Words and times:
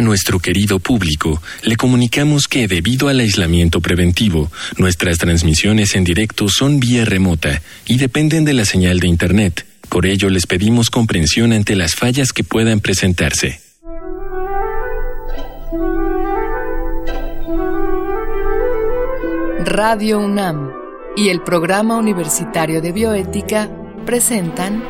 A 0.00 0.02
nuestro 0.02 0.38
querido 0.38 0.78
público, 0.78 1.42
le 1.62 1.76
comunicamos 1.76 2.48
que 2.48 2.66
debido 2.66 3.08
al 3.08 3.20
aislamiento 3.20 3.82
preventivo, 3.82 4.50
nuestras 4.78 5.18
transmisiones 5.18 5.94
en 5.94 6.04
directo 6.04 6.48
son 6.48 6.80
vía 6.80 7.04
remota 7.04 7.60
y 7.84 7.98
dependen 7.98 8.46
de 8.46 8.54
la 8.54 8.64
señal 8.64 8.98
de 8.98 9.08
Internet. 9.08 9.66
Por 9.90 10.06
ello, 10.06 10.30
les 10.30 10.46
pedimos 10.46 10.88
comprensión 10.88 11.52
ante 11.52 11.76
las 11.76 11.96
fallas 11.96 12.32
que 12.32 12.44
puedan 12.44 12.80
presentarse. 12.80 13.60
Radio 19.66 20.18
UNAM 20.20 20.70
y 21.14 21.28
el 21.28 21.42
Programa 21.42 21.98
Universitario 21.98 22.80
de 22.80 22.92
Bioética 22.92 23.68
presentan 24.06 24.82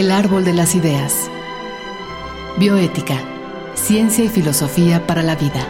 El 0.00 0.10
árbol 0.12 0.46
de 0.46 0.54
las 0.54 0.74
ideas. 0.74 1.30
Bioética, 2.58 3.16
ciencia 3.74 4.24
y 4.24 4.28
filosofía 4.28 5.06
para 5.06 5.22
la 5.22 5.36
vida. 5.36 5.60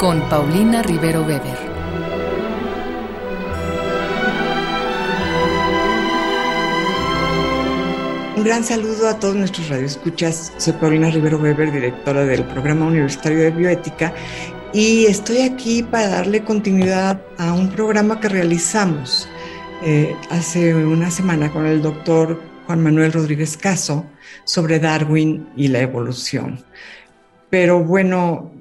Con 0.00 0.20
Paulina 0.28 0.82
Rivero 0.82 1.22
Weber. 1.22 1.58
Un 8.36 8.42
gran 8.42 8.64
saludo 8.64 9.08
a 9.08 9.20
todos 9.20 9.36
nuestros 9.36 9.68
radioescuchas. 9.68 10.54
Soy 10.56 10.72
Paulina 10.72 11.08
Rivero 11.10 11.38
Weber, 11.38 11.70
directora 11.70 12.24
del 12.24 12.42
Programa 12.46 12.84
Universitario 12.84 13.38
de 13.38 13.52
Bioética, 13.52 14.12
y 14.72 15.06
estoy 15.06 15.42
aquí 15.42 15.84
para 15.84 16.08
darle 16.08 16.42
continuidad 16.42 17.22
a 17.38 17.52
un 17.52 17.70
programa 17.70 18.18
que 18.18 18.28
realizamos 18.28 19.28
eh, 19.82 20.16
hace 20.30 20.74
una 20.74 21.10
semana 21.10 21.52
con 21.52 21.66
el 21.66 21.82
doctor 21.82 22.40
Juan 22.66 22.82
Manuel 22.82 23.12
Rodríguez 23.12 23.56
Caso 23.56 24.06
sobre 24.44 24.78
Darwin 24.78 25.48
y 25.56 25.68
la 25.68 25.80
evolución. 25.80 26.64
Pero 27.50 27.84
bueno, 27.84 28.52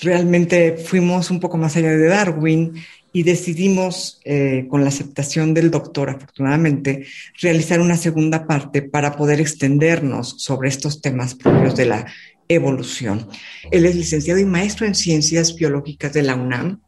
realmente 0.00 0.76
fuimos 0.76 1.30
un 1.30 1.40
poco 1.40 1.58
más 1.58 1.76
allá 1.76 1.90
de 1.90 2.08
Darwin 2.08 2.74
y 3.12 3.22
decidimos, 3.22 4.20
eh, 4.24 4.66
con 4.68 4.82
la 4.82 4.88
aceptación 4.88 5.52
del 5.52 5.70
doctor, 5.70 6.10
afortunadamente, 6.10 7.06
realizar 7.40 7.80
una 7.80 7.96
segunda 7.96 8.46
parte 8.46 8.80
para 8.80 9.16
poder 9.16 9.40
extendernos 9.40 10.36
sobre 10.38 10.70
estos 10.70 11.02
temas 11.02 11.34
propios 11.34 11.76
de 11.76 11.86
la 11.86 12.06
evolución. 12.48 13.28
Él 13.70 13.86
es 13.86 13.94
licenciado 13.94 14.40
y 14.40 14.44
maestro 14.44 14.86
en 14.86 14.94
ciencias 14.94 15.54
biológicas 15.54 16.12
de 16.12 16.22
la 16.22 16.34
UNAM 16.34 16.80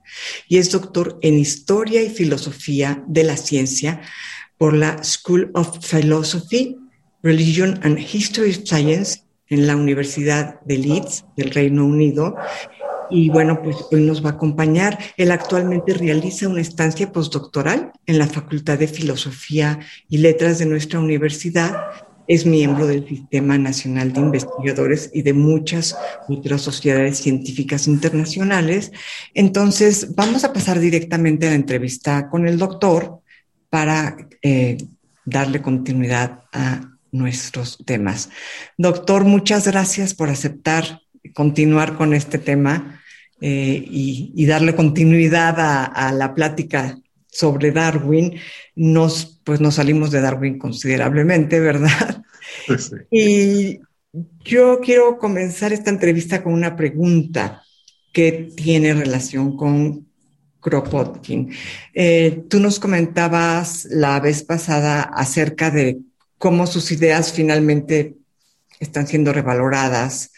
y 0.49 0.59
es 0.59 0.71
doctor 0.71 1.19
en 1.23 1.39
historia 1.39 2.03
y 2.03 2.11
filosofía 2.11 3.03
de 3.07 3.25
la 3.25 3.37
ciencia 3.37 4.01
por 4.59 4.75
la 4.75 5.03
School 5.03 5.51
of 5.55 5.79
Philosophy, 5.85 6.77
Religion 7.23 7.81
and 7.83 7.99
History 7.99 8.51
of 8.51 8.65
Science 8.65 9.23
en 9.49 9.67
la 9.67 9.77
Universidad 9.77 10.61
de 10.63 10.79
Leeds 10.79 11.25
del 11.37 11.51
Reino 11.51 11.85
Unido. 11.85 12.37
Y 13.11 13.29
bueno, 13.29 13.63
pues 13.63 13.77
hoy 13.91 14.01
nos 14.01 14.25
va 14.25 14.31
a 14.31 14.33
acompañar. 14.33 14.99
Él 15.17 15.31
actualmente 15.31 15.95
realiza 15.95 16.49
una 16.49 16.61
estancia 16.61 17.13
postdoctoral 17.13 17.93
en 18.07 18.19
la 18.19 18.27
Facultad 18.27 18.79
de 18.79 18.89
Filosofía 18.89 19.81
y 20.09 20.19
Letras 20.19 20.59
de 20.59 20.67
nuestra 20.67 21.01
universidad 21.01 21.77
es 22.27 22.47
miembro 22.47 22.87
del 22.87 23.07
Sistema 23.07 23.59
Nacional 23.59 24.13
de 24.13 24.21
Investigadores 24.21 25.11
y 25.13 25.23
de 25.23 25.33
muchas 25.33 25.97
otras 26.29 26.63
sociedades 26.63 27.19
científicas 27.19 27.87
internacionales. 27.87 28.93
Entonces, 29.35 30.15
vamos 30.15 30.45
a 30.45 30.53
pasar 30.53 30.81
directamente 30.81 31.47
a 31.47 31.51
la 31.51 31.57
entrevista 31.57 32.29
con 32.31 32.47
el 32.47 32.59
doctor 32.59 33.21
para 33.69 34.17
eh, 34.43 34.79
darle 35.25 35.61
continuidad 35.61 36.45
a 36.53 36.91
nuestros 37.13 37.79
temas. 37.85 38.31
Doctor, 38.77 39.25
muchas 39.25 39.67
gracias 39.67 40.15
por 40.15 40.31
aceptar 40.31 41.01
continuar 41.35 41.97
con 41.97 42.15
este 42.15 42.39
tema 42.39 43.01
eh, 43.41 43.85
y, 43.87 44.47
darle 44.47 44.75
continuidad 44.75 45.59
a, 45.61 45.85
a 45.85 46.13
la 46.13 46.35
plática 46.35 46.97
sobre 47.35 47.73
Darwin, 47.73 48.39
nos, 48.77 49.41
pues 49.45 49.61
nos 49.61 49.75
salimos 49.75 50.11
de 50.11 50.21
Darwin 50.21 50.59
considerablemente, 50.59 51.61
¿verdad? 51.61 52.23
Y 53.11 53.81
yo 54.45 54.81
quiero 54.81 55.19
comenzar 55.19 55.73
esta 55.73 55.91
entrevista 55.91 56.43
con 56.43 56.53
una 56.53 56.77
pregunta 56.77 57.63
que 58.13 58.49
tiene 58.55 58.95
relación 58.95 59.57
con 59.57 60.07
Kropotkin. 60.61 61.53
Eh, 61.93 62.45
tú 62.49 62.61
nos 62.61 62.79
comentabas 62.79 63.87
la 63.91 64.21
vez 64.21 64.45
pasada 64.45 65.03
acerca 65.03 65.71
de 65.71 65.99
cómo 66.39 66.69
sus 66.69 66.93
ideas 66.93 67.33
finalmente 67.33 68.15
están 68.79 69.09
siendo 69.09 69.33
revaloradas 69.33 70.31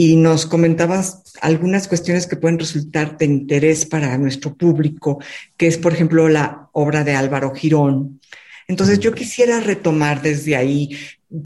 y 0.00 0.14
nos 0.14 0.46
comentabas 0.46 1.24
algunas 1.40 1.88
cuestiones 1.88 2.28
que 2.28 2.36
pueden 2.36 2.60
resultar 2.60 3.18
de 3.18 3.24
interés 3.24 3.84
para 3.84 4.16
nuestro 4.16 4.54
público, 4.54 5.20
que 5.56 5.66
es, 5.66 5.76
por 5.76 5.92
ejemplo, 5.92 6.28
la 6.28 6.68
obra 6.70 7.02
de 7.02 7.16
Álvaro 7.16 7.52
Girón. 7.52 8.20
Entonces, 8.68 9.00
yo 9.00 9.12
quisiera 9.12 9.58
retomar 9.58 10.22
desde 10.22 10.54
ahí, 10.54 10.96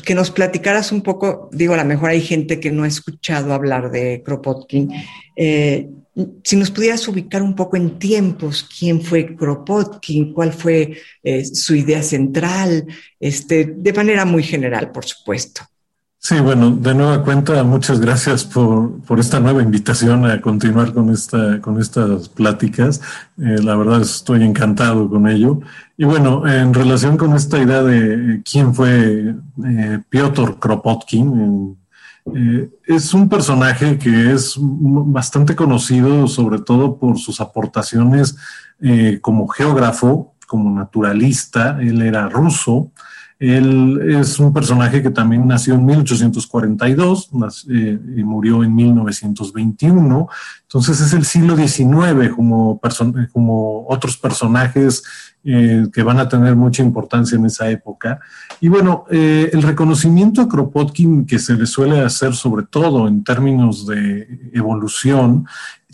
que 0.04 0.14
nos 0.14 0.30
platicaras 0.30 0.92
un 0.92 1.00
poco, 1.00 1.48
digo, 1.50 1.72
a 1.72 1.78
lo 1.78 1.86
mejor 1.86 2.10
hay 2.10 2.20
gente 2.20 2.60
que 2.60 2.70
no 2.70 2.84
ha 2.84 2.88
escuchado 2.88 3.54
hablar 3.54 3.90
de 3.90 4.22
Kropotkin. 4.22 4.90
Eh, 5.34 5.88
si 6.44 6.56
nos 6.56 6.70
pudieras 6.70 7.08
ubicar 7.08 7.42
un 7.42 7.56
poco 7.56 7.78
en 7.78 7.98
tiempos, 7.98 8.69
quién 8.78 9.00
fue 9.00 9.34
Kropotkin, 9.34 10.34
cuál 10.34 10.52
fue 10.52 10.98
eh, 11.22 11.46
su 11.46 11.74
idea 11.74 12.02
central, 12.02 12.86
este, 13.19 13.64
de 13.64 13.92
manera 13.94 14.26
muy 14.26 14.42
general, 14.42 14.92
por 14.92 15.06
supuesto. 15.06 15.62
Sí, 16.25 16.38
bueno, 16.38 16.71
de 16.71 16.94
nueva 16.94 17.25
cuenta, 17.25 17.65
muchas 17.65 17.99
gracias 17.99 18.44
por, 18.44 19.00
por 19.00 19.19
esta 19.19 19.41
nueva 19.41 19.60
invitación 19.60 20.25
a 20.25 20.41
continuar 20.41 20.94
con, 20.94 21.10
esta, 21.10 21.60
con 21.60 21.81
estas 21.81 22.28
pláticas. 22.28 23.00
Eh, 23.38 23.56
la 23.60 23.75
verdad 23.75 24.03
estoy 24.03 24.44
encantado 24.44 25.11
con 25.11 25.27
ello. 25.27 25.59
Y 25.97 26.05
bueno, 26.05 26.47
en 26.47 26.75
relación 26.75 27.16
con 27.16 27.34
esta 27.34 27.59
idea 27.59 27.82
de 27.82 28.41
quién 28.49 28.72
fue 28.72 29.34
eh, 29.66 29.99
Piotr 30.09 30.61
Kropotkin, 30.61 31.77
eh, 32.32 32.71
es 32.87 33.12
un 33.15 33.28
personaje 33.28 33.99
que 33.99 34.31
es 34.31 34.55
bastante 34.61 35.56
conocido 35.56 36.28
sobre 36.28 36.61
todo 36.61 36.99
por 36.99 37.19
sus 37.19 37.41
aportaciones 37.41 38.37
como 39.22 39.49
geógrafo, 39.49 40.37
como 40.47 40.72
naturalista. 40.72 41.78
Él 41.81 42.00
era 42.00 42.28
ruso. 42.28 42.93
Él 43.42 44.00
es 44.20 44.38
un 44.38 44.53
personaje 44.53 45.03
que 45.03 45.10
también 45.10 45.48
nació 45.48 45.75
en 45.75 45.84
1842 45.84 47.30
eh, 47.69 47.98
y 48.16 48.22
murió 48.22 48.62
en 48.62 48.72
1921. 48.72 50.28
Entonces 50.62 51.00
es 51.00 51.12
el 51.12 51.25
siglo 51.25 51.56
XIX 51.56 52.32
como, 52.36 53.84
otros 53.88 54.16
personajes 54.16 55.02
eh, 55.42 55.86
que 55.92 56.04
van 56.04 56.20
a 56.20 56.28
tener 56.28 56.54
mucha 56.54 56.84
importancia 56.84 57.36
en 57.36 57.47
esa 57.47 57.69
época. 57.69 58.20
Y 58.60 58.69
bueno, 58.69 59.06
eh, 59.10 59.50
el 59.52 59.62
reconocimiento 59.62 60.41
a 60.41 60.48
Kropotkin 60.48 61.26
que 61.26 61.41
se 61.41 61.54
le 61.54 61.66
suele 61.66 62.00
hacer 62.00 62.34
sobre 62.34 62.64
todo 62.66 63.08
en 63.08 63.25
términos 63.25 63.88
de 63.88 64.50
evolución 64.52 65.47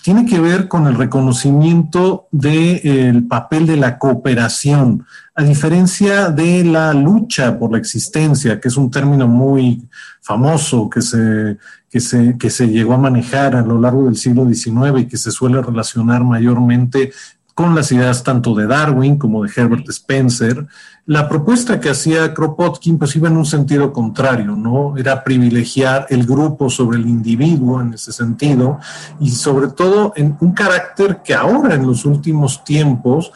tiene 0.09 0.25
que 0.25 0.41
ver 0.41 0.69
con 0.69 0.87
el 0.87 0.95
reconocimiento 0.95 2.29
del 2.31 3.27
papel 3.27 3.67
de 3.67 3.77
la 3.77 3.99
cooperación, 3.99 5.05
a 5.35 5.43
diferencia 5.43 6.31
de 6.31 6.65
la 6.65 6.95
lucha 6.95 7.59
por 7.59 7.73
la 7.73 7.77
existencia, 7.77 8.59
que 8.59 8.69
es 8.69 8.79
un 8.79 8.91
término 8.91 9.29
muy 9.29 9.87
famoso 10.23 10.89
que 10.89 11.03
se, 11.03 11.59
que 11.91 12.01
se, 12.01 12.39
que 12.39 12.49
se 12.49 12.69
llegó 12.69 12.95
a 12.95 12.97
manejar 12.97 13.55
a 13.55 13.61
lo 13.61 13.79
largo 13.79 14.07
del 14.07 14.17
siglo 14.17 14.49
XIX 14.49 15.01
y 15.01 15.05
que 15.05 15.19
se 15.19 15.31
suele 15.31 15.61
relacionar 15.61 16.25
mayormente 16.25 17.13
con 17.59 17.75
las 17.75 17.91
ideas 17.91 18.23
tanto 18.23 18.55
de 18.55 18.69
Darwin 18.69 19.19
como 19.19 19.43
de 19.43 19.51
Herbert 19.51 19.89
Spencer, 19.89 20.65
la 21.07 21.29
propuesta 21.29 21.81
que 21.81 21.91
hacía 21.91 22.33
Kropotkin 22.33 22.99
pues 22.99 23.17
iba 23.17 23.27
en 23.27 23.37
un 23.37 23.45
sentido 23.45 23.93
contrario, 23.93 24.55
¿no? 24.55 24.97
Era 24.97 25.25
privilegiar 25.25 26.07
el 26.09 26.25
grupo 26.25 26.71
sobre 26.71 26.99
el 26.99 27.09
individuo 27.09 27.81
en 27.81 27.95
ese 27.95 28.13
sentido 28.13 28.79
y 29.19 29.31
sobre 29.31 29.67
todo 29.71 30.13
en 30.15 30.37
un 30.41 30.53
carácter 30.53 31.21
que 31.25 31.35
ahora 31.35 31.75
en 31.75 31.85
los 31.85 32.05
últimos 32.05 32.63
tiempos 32.63 33.33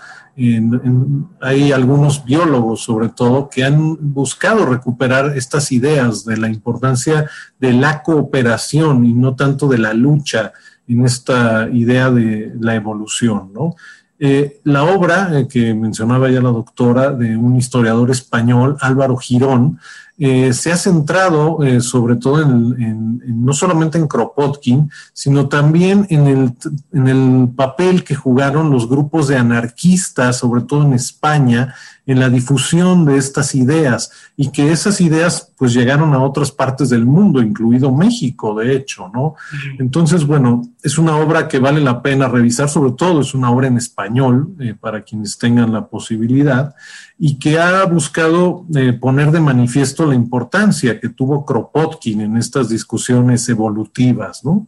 hay 1.41 1.73
algunos 1.73 2.25
biólogos 2.25 2.81
sobre 2.81 3.09
todo 3.09 3.49
que 3.49 3.65
han 3.65 4.15
buscado 4.15 4.67
recuperar 4.67 5.37
estas 5.37 5.73
ideas 5.73 6.25
de 6.25 6.37
la 6.37 6.47
importancia 6.47 7.29
de 7.59 7.73
la 7.73 8.05
cooperación 8.05 9.05
y 9.05 9.15
no 9.15 9.35
tanto 9.35 9.67
de 9.67 9.79
la 9.79 9.93
lucha 9.93 10.53
en 10.87 11.05
esta 11.05 11.69
idea 11.73 12.11
de 12.11 12.53
la 12.61 12.77
evolución, 12.77 13.51
¿no? 13.53 13.75
Eh, 14.25 14.61
la 14.63 14.85
obra 14.85 15.37
eh, 15.37 15.49
que 15.49 15.75
mencionaba 15.75 16.31
ya 16.31 16.41
la 16.41 16.51
doctora 16.51 17.11
de 17.11 17.37
un 17.37 17.57
historiador 17.57 18.09
español, 18.13 18.77
Álvaro 18.81 19.17
Girón, 19.17 19.81
eh, 20.17 20.53
se 20.53 20.71
ha 20.71 20.77
centrado 20.77 21.59
sobre 21.81 22.15
todo 22.15 22.41
en, 22.41 23.21
no 23.27 23.53
solamente 23.53 23.99
en 23.99 24.07
Kropotkin, 24.07 24.89
sino 25.13 25.49
también 25.49 26.07
en 26.09 26.55
el 26.93 27.49
papel 27.57 28.05
que 28.05 28.15
jugaron 28.15 28.71
los 28.71 28.89
grupos 28.89 29.27
de 29.27 29.39
anarquistas, 29.39 30.39
sobre 30.39 30.63
todo 30.63 30.85
en 30.85 30.93
España, 30.93 31.75
en 32.05 32.19
la 32.19 32.29
difusión 32.29 33.05
de 33.05 33.17
estas 33.17 33.55
ideas 33.55 34.11
y 34.37 34.51
que 34.51 34.73
esas 34.73 35.01
ideas 35.01 35.53
pues 35.57 35.73
llegaron 35.73 36.15
a 36.15 36.23
otras 36.23 36.51
partes 36.51 36.91
del 36.91 37.07
mundo, 37.07 37.41
incluido 37.41 37.93
México, 37.93 38.55
de 38.59 38.75
hecho, 38.75 39.09
¿no? 39.15 39.37
Entonces, 39.79 40.27
bueno, 40.27 40.63
es 40.83 40.99
una 40.99 41.17
obra 41.17 41.47
que 41.47 41.61
vale 41.61 41.81
la 41.81 42.03
pena 42.03 42.27
revisar, 42.27 42.69
sobre 42.69 42.93
todo 42.93 43.21
es 43.21 43.35
una 43.35 43.51
obra 43.51 43.69
en 43.69 43.77
español 43.77 44.57
eh, 44.59 44.75
para 44.79 45.03
quienes 45.03 45.39
tengan 45.39 45.73
la 45.73 45.87
posibilidad 45.87 46.75
y 47.19 47.39
que 47.39 47.61
ha 47.61 47.85
buscado 47.85 48.67
eh, 48.75 48.93
poner 48.95 49.31
de 49.31 49.41
manifiesto 49.41 50.07
la 50.07 50.17
importancia 50.17 50.99
que 50.99 51.09
tuvo 51.09 51.47
Kropotkin 51.47 52.23
en 52.23 52.37
estas 52.37 52.69
discusiones 52.69 53.49
evolutivas, 53.49 54.45
¿no? 54.45 54.67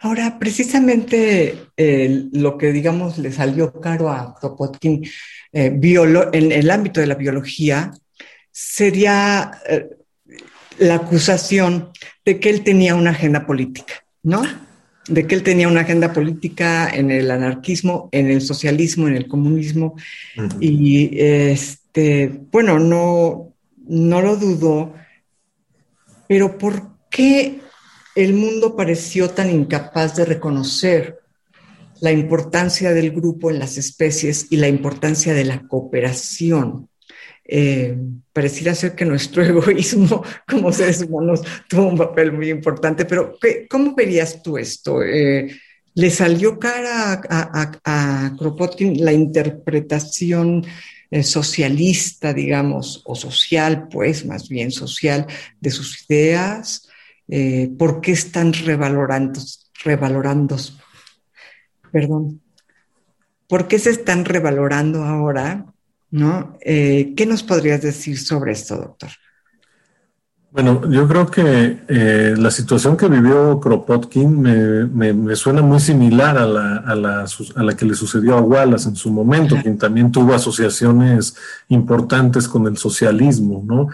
Ahora, 0.00 0.38
precisamente 0.38 1.66
lo 2.32 2.56
que, 2.56 2.72
digamos, 2.72 3.18
le 3.18 3.32
salió 3.32 3.72
caro 3.80 4.10
a 4.10 4.34
Kropotkin 4.38 5.04
eh, 5.52 5.78
en 6.32 6.52
el 6.52 6.70
ámbito 6.70 7.00
de 7.00 7.06
la 7.06 7.14
biología 7.14 7.90
sería 8.50 9.52
eh, 9.68 9.88
la 10.78 10.96
acusación 10.96 11.90
de 12.24 12.40
que 12.40 12.50
él 12.50 12.62
tenía 12.62 12.94
una 12.94 13.10
agenda 13.10 13.46
política, 13.46 13.94
¿no? 14.22 14.42
De 15.06 15.26
que 15.26 15.34
él 15.34 15.42
tenía 15.42 15.68
una 15.68 15.80
agenda 15.80 16.12
política 16.12 16.88
en 16.88 17.10
el 17.10 17.30
anarquismo, 17.30 18.08
en 18.12 18.30
el 18.30 18.40
socialismo, 18.40 19.08
en 19.08 19.16
el 19.16 19.26
comunismo. 19.26 19.96
Y 20.60 21.18
este, 21.18 22.40
bueno, 22.52 22.78
no, 22.78 23.52
no 23.88 24.20
lo 24.22 24.36
dudo, 24.36 24.94
pero 26.28 26.56
¿por 26.56 26.90
qué 27.10 27.60
el 28.22 28.34
mundo 28.34 28.76
pareció 28.76 29.30
tan 29.30 29.50
incapaz 29.50 30.16
de 30.16 30.24
reconocer 30.24 31.20
la 32.00 32.12
importancia 32.12 32.92
del 32.92 33.10
grupo 33.10 33.50
en 33.50 33.58
las 33.58 33.78
especies 33.78 34.46
y 34.50 34.56
la 34.56 34.68
importancia 34.68 35.34
de 35.34 35.44
la 35.44 35.66
cooperación. 35.66 36.88
Eh, 37.44 37.96
pareciera 38.32 38.74
ser 38.74 38.94
que 38.94 39.04
nuestro 39.04 39.42
egoísmo 39.44 40.22
como 40.46 40.72
seres 40.72 41.02
humanos 41.02 41.42
tuvo 41.68 41.88
un 41.88 41.98
papel 41.98 42.32
muy 42.32 42.50
importante, 42.50 43.04
pero 43.04 43.38
¿cómo 43.68 43.94
verías 43.94 44.42
tú 44.42 44.56
esto? 44.56 45.02
Eh, 45.02 45.50
¿Le 45.94 46.10
salió 46.10 46.58
cara 46.58 47.20
a, 47.28 48.34
Kropotkin 48.38 49.04
la 49.04 49.12
interpretación 49.12 50.64
eh, 51.10 51.22
socialista, 51.24 52.32
digamos, 52.32 53.02
o 53.04 53.16
social, 53.16 53.88
pues 53.88 54.24
más 54.24 54.48
bien 54.48 54.70
social, 54.70 55.26
de 55.60 55.70
sus 55.70 56.08
ideas? 56.08 56.89
¿Por 57.78 58.00
qué 58.00 58.12
están 58.12 58.52
revalorando, 58.52 59.40
revalorando 59.84 60.56
perdón, 61.90 62.40
¿por 63.48 63.68
qué 63.68 63.78
se 63.78 63.90
están 63.90 64.24
revalorando 64.24 65.04
ahora? 65.04 65.66
¿No? 66.10 66.56
Eh, 66.60 67.14
¿Qué 67.16 67.26
nos 67.26 67.42
podrías 67.42 67.82
decir 67.82 68.18
sobre 68.18 68.52
esto, 68.52 68.76
doctor? 68.76 69.10
Bueno, 70.52 70.90
yo 70.90 71.06
creo 71.06 71.30
que 71.30 71.82
eh, 71.86 72.34
la 72.36 72.50
situación 72.50 72.96
que 72.96 73.06
vivió 73.06 73.60
Kropotkin 73.60 74.40
me, 74.92 75.36
suena 75.36 75.62
muy 75.62 75.78
similar 75.78 76.36
a 76.36 76.46
la, 76.46 76.76
a, 76.78 77.62
la, 77.62 77.76
que 77.76 77.84
le 77.84 77.94
sucedió 77.94 78.36
a 78.36 78.40
Wallace 78.40 78.88
en 78.88 78.96
su 78.96 79.12
momento, 79.12 79.54
quien 79.62 79.78
también 79.78 80.10
tuvo 80.10 80.34
asociaciones 80.34 81.36
importantes 81.68 82.48
con 82.48 82.66
el 82.66 82.76
socialismo, 82.76 83.62
¿no? 83.64 83.88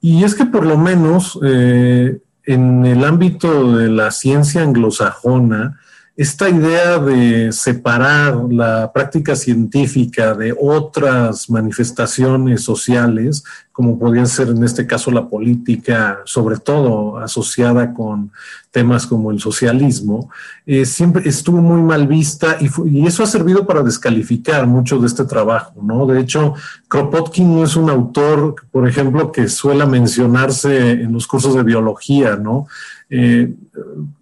Y 0.00 0.22
es 0.22 0.36
que 0.36 0.44
por 0.44 0.64
lo 0.64 0.78
menos 0.78 1.40
eh, 1.44 2.20
en 2.46 2.86
el 2.86 3.04
ámbito 3.04 3.76
de 3.76 3.88
la 3.88 4.10
ciencia 4.10 4.62
anglosajona, 4.62 5.80
esta 6.16 6.48
idea 6.48 6.98
de 6.98 7.52
separar 7.52 8.46
la 8.50 8.90
práctica 8.90 9.36
científica 9.36 10.32
de 10.32 10.56
otras 10.58 11.50
manifestaciones 11.50 12.62
sociales, 12.62 13.44
como 13.70 13.98
podrían 13.98 14.26
ser 14.26 14.48
en 14.48 14.64
este 14.64 14.86
caso 14.86 15.10
la 15.10 15.28
política, 15.28 16.20
sobre 16.24 16.56
todo 16.56 17.18
asociada 17.18 17.92
con 17.92 18.32
temas 18.70 19.06
como 19.06 19.30
el 19.30 19.40
socialismo, 19.40 20.30
eh, 20.64 20.86
siempre 20.86 21.28
estuvo 21.28 21.58
muy 21.58 21.82
mal 21.82 22.06
vista 22.06 22.56
y, 22.60 23.06
eso 23.06 23.22
ha 23.22 23.26
servido 23.26 23.66
para 23.66 23.82
descalificar 23.82 24.66
mucho 24.66 24.98
de 24.98 25.08
este 25.08 25.26
trabajo, 25.26 25.74
¿no? 25.82 26.06
De 26.06 26.18
hecho, 26.18 26.54
Kropotkin 26.88 27.56
no 27.56 27.64
es 27.64 27.76
un 27.76 27.90
autor, 27.90 28.54
por 28.70 28.88
ejemplo, 28.88 29.30
que 29.30 29.48
suele 29.48 29.84
mencionarse 29.84 30.92
en 30.92 31.12
los 31.12 31.26
cursos 31.26 31.54
de 31.54 31.62
biología, 31.62 32.36
¿no? 32.36 32.68
Eh, 33.08 33.54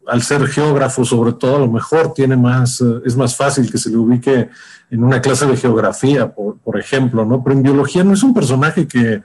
al 0.07 0.23
ser 0.23 0.47
geógrafo 0.47 1.07
sobre 1.07 1.33
todo, 1.33 1.57
a 1.57 1.61
lo 1.61 1.71
mejor 1.71 2.13
tiene 2.13 2.37
más, 2.37 2.83
eh, 2.83 3.01
es 3.07 3.17
más 3.17 3.35
fácil 3.35 3.71
que 3.71 3.79
se 3.79 3.89
le 3.89 3.97
ubique 3.97 4.51
en 4.91 5.03
una 5.03 5.23
clase 5.23 5.47
de 5.47 5.57
geografía, 5.57 6.31
por, 6.31 6.79
ejemplo, 6.79 7.25
¿no? 7.25 7.43
Pero 7.43 7.57
en 7.57 7.63
biología 7.63 8.05
no 8.05 8.13
es 8.13 8.23
un 8.23 8.35
personaje 8.35 8.87
que, 8.87 9.23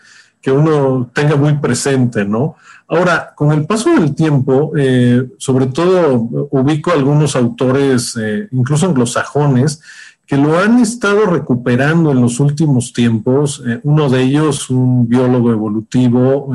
uno 0.51 1.11
tenga 1.13 1.35
muy 1.35 1.53
presente, 1.55 2.25
¿no? 2.25 2.55
Ahora, 2.87 3.33
con 3.35 3.51
el 3.51 3.67
paso 3.67 3.93
del 3.93 4.15
tiempo, 4.15 4.71
eh, 4.75 5.27
sobre 5.37 5.67
todo 5.67 6.27
ubico 6.49 6.91
algunos 6.91 7.35
autores, 7.35 8.17
incluso 8.51 8.87
anglosajones, 8.87 9.79
que 10.25 10.37
lo 10.37 10.57
han 10.57 10.79
estado 10.79 11.27
recuperando 11.27 12.11
en 12.11 12.21
los 12.21 12.39
últimos 12.39 12.93
tiempos. 12.93 13.61
uno 13.83 14.09
de 14.09 14.23
ellos, 14.23 14.71
un 14.71 15.07
biólogo 15.07 15.51
evolutivo 15.51 16.51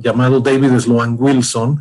llamado 0.00 0.40
David 0.40 0.78
Sloan 0.80 1.16
Wilson, 1.18 1.80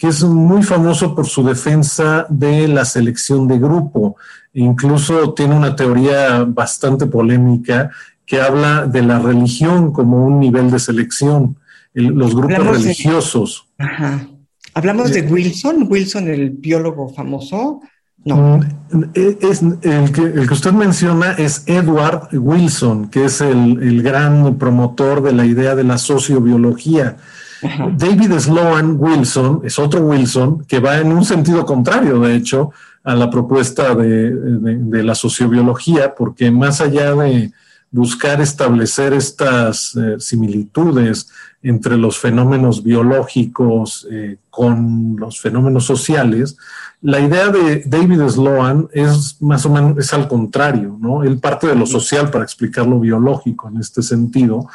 que 0.00 0.08
es 0.08 0.24
muy 0.24 0.62
famoso 0.62 1.14
por 1.14 1.26
su 1.26 1.44
defensa 1.44 2.26
de 2.30 2.66
la 2.66 2.86
selección 2.86 3.46
de 3.46 3.58
grupo. 3.58 4.16
Incluso 4.54 5.34
tiene 5.34 5.54
una 5.54 5.76
teoría 5.76 6.42
bastante 6.44 7.04
polémica 7.04 7.90
que 8.24 8.40
habla 8.40 8.86
de 8.86 9.02
la 9.02 9.18
religión 9.18 9.92
como 9.92 10.24
un 10.24 10.40
nivel 10.40 10.70
de 10.70 10.78
selección, 10.78 11.58
los 11.92 12.34
grupos 12.34 12.66
religiosos. 12.66 13.66
ajá. 13.76 14.26
¿Hablamos 14.72 15.12
de 15.12 15.18
eh, 15.18 15.28
Wilson? 15.28 15.86
¿Wilson, 15.90 16.28
el 16.28 16.50
biólogo 16.50 17.12
famoso? 17.12 17.82
No. 18.24 18.58
Mm, 18.92 19.02
es, 19.12 19.60
el, 19.60 20.12
que, 20.12 20.22
el, 20.22 20.46
que, 20.46 20.54
usted 20.54 20.72
menciona 20.72 21.32
es 21.32 21.64
Edward 21.66 22.28
Wilson, 22.32 23.10
que 23.10 23.26
es 23.26 23.42
el, 23.42 23.82
el 23.82 24.02
gran 24.02 24.56
promotor 24.56 25.22
de 25.22 25.32
la 25.32 25.44
idea 25.44 25.74
de 25.74 25.84
la 25.84 25.98
sociobiología. 25.98 27.16
David 27.62 28.38
Sloan 28.38 28.96
Wilson 28.98 29.60
es 29.64 29.78
otro 29.78 30.00
Wilson 30.00 30.64
que 30.64 30.80
va 30.80 30.98
en 30.98 31.12
un 31.12 31.24
sentido 31.24 31.64
contrario, 31.64 32.18
de 32.20 32.34
hecho, 32.34 32.70
a 33.04 33.14
la 33.14 33.30
propuesta 33.30 33.94
de, 33.94 35.02
la 35.02 35.14
sociobiología, 35.14 36.14
porque 36.14 36.50
más 36.50 36.80
allá 36.80 37.14
de 37.14 37.52
buscar 37.90 38.40
establecer 38.40 39.12
estas 39.12 39.96
eh, 39.96 40.16
similitudes 40.18 41.28
entre 41.62 41.96
los 41.96 42.18
fenómenos 42.18 42.84
biológicos 42.84 44.06
eh, 44.10 44.36
con 44.48 45.16
los 45.18 45.40
fenómenos 45.40 45.84
sociales, 45.84 46.56
la 47.02 47.18
idea 47.18 47.48
de 47.48 47.82
David 47.86 48.28
Sloan 48.28 48.88
es 48.92 49.40
más 49.40 49.66
o 49.66 49.70
menos 49.70 49.98
es 49.98 50.12
al 50.12 50.28
contrario, 50.28 50.96
¿no? 51.00 51.24
Él 51.24 51.38
parte 51.38 51.66
de 51.66 51.74
lo 51.74 51.86
social 51.86 52.30
para 52.30 52.44
explicar 52.44 52.86
lo 52.86 53.00
biológico 53.00 53.68
en 53.68 53.78
este 53.78 54.02
sentido 54.02 54.68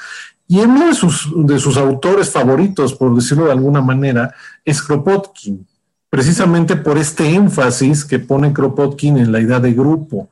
y 0.48 0.60
uno 0.60 0.88
de 0.88 0.94
sus, 0.94 1.32
de 1.36 1.60
sus 1.60 1.78
autores 1.78 2.30
favoritos, 2.30 2.94
por 2.94 3.16
decirlo 3.16 3.46
de 3.46 3.52
alguna 3.52 3.82
manera, 3.82 4.34
es 4.64 4.82
Kropotkin, 4.82 5.66
precisamente 6.10 6.76
por 6.76 6.98
este 6.98 7.34
énfasis 7.34 8.06
que 8.06 8.20
pone 8.20 8.54
Kropotkin 8.54 9.18
en 9.18 9.32
la 9.32 9.40
idea 9.42 9.60
de 9.60 9.74
grupo. 9.74 10.30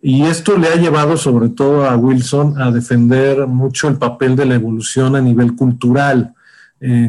Y 0.00 0.22
esto 0.22 0.56
le 0.56 0.68
ha 0.68 0.76
llevado 0.76 1.16
sobre 1.16 1.48
todo 1.48 1.84
a 1.84 1.96
Wilson 1.96 2.60
a 2.60 2.70
defender 2.70 3.46
mucho 3.46 3.88
el 3.88 3.96
papel 3.96 4.36
de 4.36 4.46
la 4.46 4.54
evolución 4.54 5.16
a 5.16 5.20
nivel 5.20 5.56
cultural, 5.56 6.34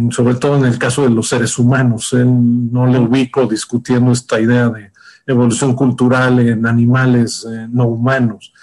sobre 0.10 0.36
todo 0.36 0.58
en 0.58 0.66
el 0.66 0.80
caso 0.80 1.04
de 1.04 1.10
los 1.10 1.28
seres 1.28 1.60
humanos. 1.60 2.12
Él 2.14 2.72
no 2.72 2.88
le 2.88 2.98
ubico 2.98 3.46
discutiendo 3.46 4.12
esta 4.12 4.40
idea 4.40 4.70
de 4.70 4.92
evolución 5.28 5.76
cultural 5.76 6.40
en 6.40 6.66
animales 6.66 7.46
eh, 7.48 7.68
no 7.70 7.86
humanos 7.86 8.54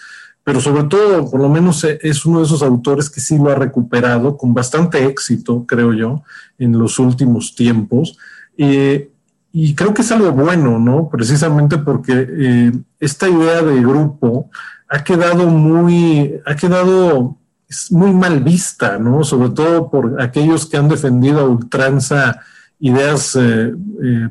pero 0.44 0.60
sobre 0.60 0.84
todo, 0.84 1.28
por 1.30 1.40
lo 1.40 1.48
menos 1.48 1.82
eh, 1.84 1.98
es 2.02 2.26
uno 2.26 2.40
de 2.40 2.44
esos 2.44 2.62
autores 2.62 3.08
que 3.08 3.20
sí 3.20 3.38
lo 3.38 3.50
ha 3.50 3.54
recuperado 3.54 4.36
con 4.36 4.52
bastante 4.52 5.04
éxito, 5.06 5.64
creo 5.66 5.94
yo, 5.94 6.22
en 6.58 6.78
los 6.78 6.98
últimos 6.98 7.54
tiempos. 7.54 8.18
Eh, 8.58 9.10
y 9.52 9.74
creo 9.74 9.94
que 9.94 10.02
es 10.02 10.12
algo 10.12 10.32
bueno, 10.32 10.78
¿no? 10.78 11.08
Precisamente 11.08 11.78
porque 11.78 12.28
eh, 12.28 12.72
esta 13.00 13.26
idea 13.26 13.62
de 13.62 13.80
grupo 13.80 14.50
ha 14.88 15.02
quedado 15.02 15.46
muy, 15.46 16.34
ha 16.44 16.54
quedado 16.54 17.38
muy 17.90 18.12
mal 18.12 18.40
vista, 18.40 18.98
¿no? 18.98 19.24
Sobre 19.24 19.48
todo 19.48 19.90
por 19.90 20.20
aquellos 20.20 20.66
que 20.66 20.76
han 20.76 20.90
defendido 20.90 21.40
a 21.40 21.48
ultranza 21.48 22.40
ideas, 22.80 23.38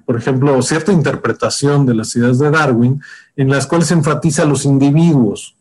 por 0.05 0.17
ejemplo, 0.17 0.61
cierta 0.61 0.91
interpretación 0.91 1.87
de 1.87 1.95
las 1.95 2.15
ideas 2.15 2.37
de 2.37 2.51
Darwin, 2.51 3.01
en 3.35 3.49
las 3.49 3.65
cuales 3.65 3.89
enfatiza 3.89 4.43
a 4.43 4.45
los 4.45 4.65
individuos, 4.65 5.55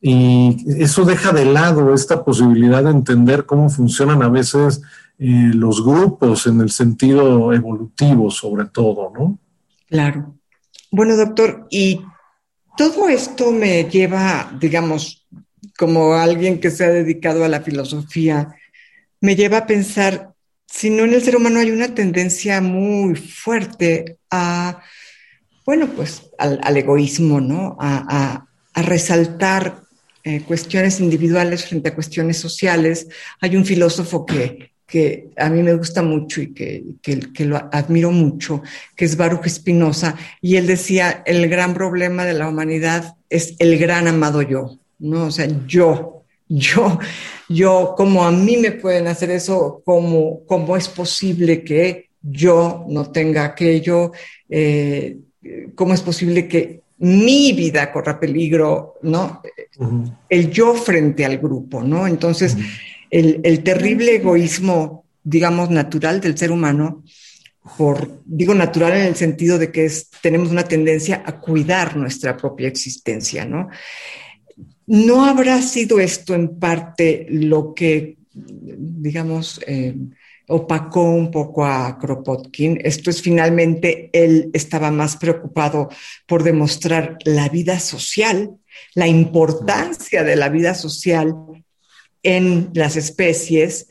y 0.00 0.82
eso 0.82 1.04
deja 1.04 1.32
de 1.32 1.44
lado 1.44 1.92
esta 1.92 2.24
posibilidad 2.24 2.82
de 2.82 2.90
entender 2.90 3.44
cómo 3.44 3.68
funcionan 3.68 4.22
a 4.22 4.28
veces 4.28 4.80
eh, 5.18 5.50
los 5.52 5.84
grupos 5.84 6.46
en 6.46 6.60
el 6.60 6.70
sentido 6.70 7.52
evolutivo, 7.52 8.30
sobre 8.30 8.66
todo, 8.66 9.12
¿no? 9.12 9.38
Claro. 9.88 10.34
Bueno, 10.90 11.16
doctor, 11.16 11.66
y 11.70 12.00
todo 12.76 13.08
esto 13.08 13.52
me 13.52 13.84
lleva, 13.84 14.56
digamos, 14.58 15.26
como 15.76 16.14
alguien 16.14 16.60
que 16.60 16.70
se 16.70 16.84
ha 16.84 16.88
dedicado 16.88 17.44
a 17.44 17.48
la 17.48 17.60
filosofía, 17.60 18.56
me 19.20 19.36
lleva 19.36 19.58
a 19.58 19.66
pensar, 19.66 20.32
si 20.66 20.90
no 20.90 21.04
en 21.04 21.14
el 21.14 21.22
ser 21.22 21.36
humano 21.36 21.60
hay 21.60 21.70
una 21.70 21.94
tendencia 21.94 22.60
muy 22.60 23.16
fuerte 23.16 24.18
a, 24.30 24.80
bueno, 25.66 25.88
pues 25.88 26.30
al, 26.38 26.76
egoísmo, 26.76 27.40
¿no? 27.40 27.76
A, 27.78 28.46
resaltar 28.74 29.79
eh, 30.24 30.42
cuestiones 30.42 31.00
individuales 31.00 31.64
frente 31.64 31.88
a 31.88 31.94
cuestiones 31.94 32.38
sociales. 32.38 33.08
Hay 33.40 33.56
un 33.56 33.64
filósofo 33.64 34.26
que, 34.26 34.70
que 34.90 35.30
a 35.36 35.48
mí 35.48 35.62
me 35.62 35.74
gusta 35.74 36.02
mucho 36.02 36.42
y 36.42 36.52
que, 36.52 36.84
que, 37.00 37.44
lo 37.44 37.56
admiro 37.72 38.10
mucho, 38.10 38.62
que 38.96 39.04
es 39.04 39.16
Baruch 39.16 39.46
Espinosa, 39.46 40.16
y 40.40 40.56
él 40.56 40.66
decía, 40.66 41.22
el 41.24 41.48
gran 41.48 41.74
problema 41.74 42.24
de 42.24 42.34
la 42.34 42.48
humanidad 42.48 43.14
es 43.28 43.54
el 43.60 43.78
gran 43.78 44.08
amado 44.08 44.42
yo, 44.42 44.78
¿no? 44.98 45.26
O 45.26 45.30
sea, 45.30 45.48
yo, 45.66 46.24
yo, 46.48 46.98
yo, 47.48 47.94
como 47.96 48.24
a 48.24 48.32
mí 48.32 48.56
me 48.56 48.72
pueden 48.72 49.06
hacer 49.06 49.30
eso, 49.30 49.80
cómo, 49.84 50.40
cómo 50.46 50.76
es 50.76 50.88
posible 50.88 51.62
que 51.62 52.10
yo 52.20 52.84
no 52.88 53.12
tenga 53.12 53.44
aquello, 53.44 54.10
eh, 54.48 55.18
cómo 55.76 55.94
es 55.94 56.02
posible 56.02 56.48
que 56.48 56.80
mi 57.00 57.52
vida 57.52 57.90
corra 57.92 58.20
peligro, 58.20 58.98
¿no? 59.02 59.42
El 60.28 60.50
yo 60.50 60.74
frente 60.74 61.24
al 61.24 61.38
grupo, 61.38 61.82
¿no? 61.82 62.06
Entonces, 62.06 62.56
el, 63.10 63.40
el, 63.42 63.62
terrible 63.62 64.16
egoísmo, 64.16 65.04
digamos, 65.22 65.70
natural 65.70 66.20
del 66.20 66.36
ser 66.36 66.52
humano, 66.52 67.02
por, 67.76 68.22
digo 68.24 68.54
natural 68.54 68.92
en 68.92 69.06
el 69.06 69.16
sentido 69.16 69.58
de 69.58 69.70
que 69.70 69.86
es, 69.86 70.10
tenemos 70.22 70.50
una 70.50 70.64
tendencia 70.64 71.22
a 71.24 71.40
cuidar 71.40 71.96
nuestra 71.96 72.36
propia 72.36 72.68
existencia, 72.68 73.44
¿no? 73.44 73.68
¿No 74.86 75.24
habrá 75.24 75.62
sido 75.62 76.00
esto 76.00 76.34
en 76.34 76.58
parte 76.58 77.26
lo 77.30 77.74
que, 77.74 78.16
digamos, 78.32 79.60
eh, 79.66 79.94
opacó 80.50 81.02
un 81.02 81.30
poco 81.30 81.64
a 81.64 81.98
Kropotkin? 81.98 82.80
Esto 82.82 83.10
es 83.10 83.22
finalmente, 83.22 84.10
él 84.12 84.50
estaba 84.52 84.90
más 84.90 85.16
preocupado 85.16 85.88
por 86.26 86.42
demostrar 86.42 87.16
la 87.24 87.48
vida 87.48 87.80
social, 87.80 88.56
la 88.94 89.06
importancia 89.06 90.22
de 90.22 90.36
la 90.36 90.48
vida 90.48 90.74
social 90.74 91.34
en 92.22 92.70
las 92.74 92.96
especies. 92.96 93.88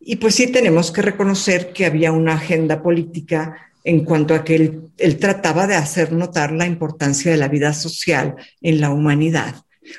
Y 0.00 0.16
pues 0.16 0.34
sí 0.34 0.48
tenemos 0.48 0.90
que 0.90 1.02
reconocer 1.02 1.72
que 1.72 1.86
había 1.86 2.12
una 2.12 2.34
agenda 2.34 2.82
política 2.82 3.56
en 3.84 4.04
cuanto 4.04 4.34
a 4.34 4.44
que 4.44 4.54
él, 4.54 4.80
él 4.98 5.18
trataba 5.18 5.66
de 5.66 5.76
hacer 5.76 6.12
notar 6.12 6.52
la 6.52 6.66
importancia 6.66 7.30
de 7.30 7.36
la 7.36 7.48
vida 7.48 7.72
social 7.72 8.36
en 8.60 8.80
la 8.80 8.90
humanidad 8.90 9.54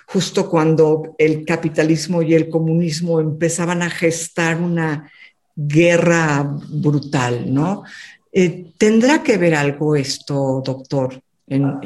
justo 0.05 0.49
cuando 0.49 1.15
el 1.17 1.45
capitalismo 1.45 2.21
y 2.21 2.33
el 2.35 2.49
comunismo 2.49 3.19
empezaban 3.19 3.81
a 3.81 3.89
gestar 3.89 4.61
una 4.61 5.11
guerra 5.67 6.43
brutal, 6.69 7.53
¿no? 7.53 7.83
Eh, 8.31 8.71
¿Tendrá 8.77 9.21
que 9.23 9.37
ver 9.37 9.55
algo 9.55 9.95
esto, 9.95 10.61
doctor, 10.63 11.21
en, 11.47 11.79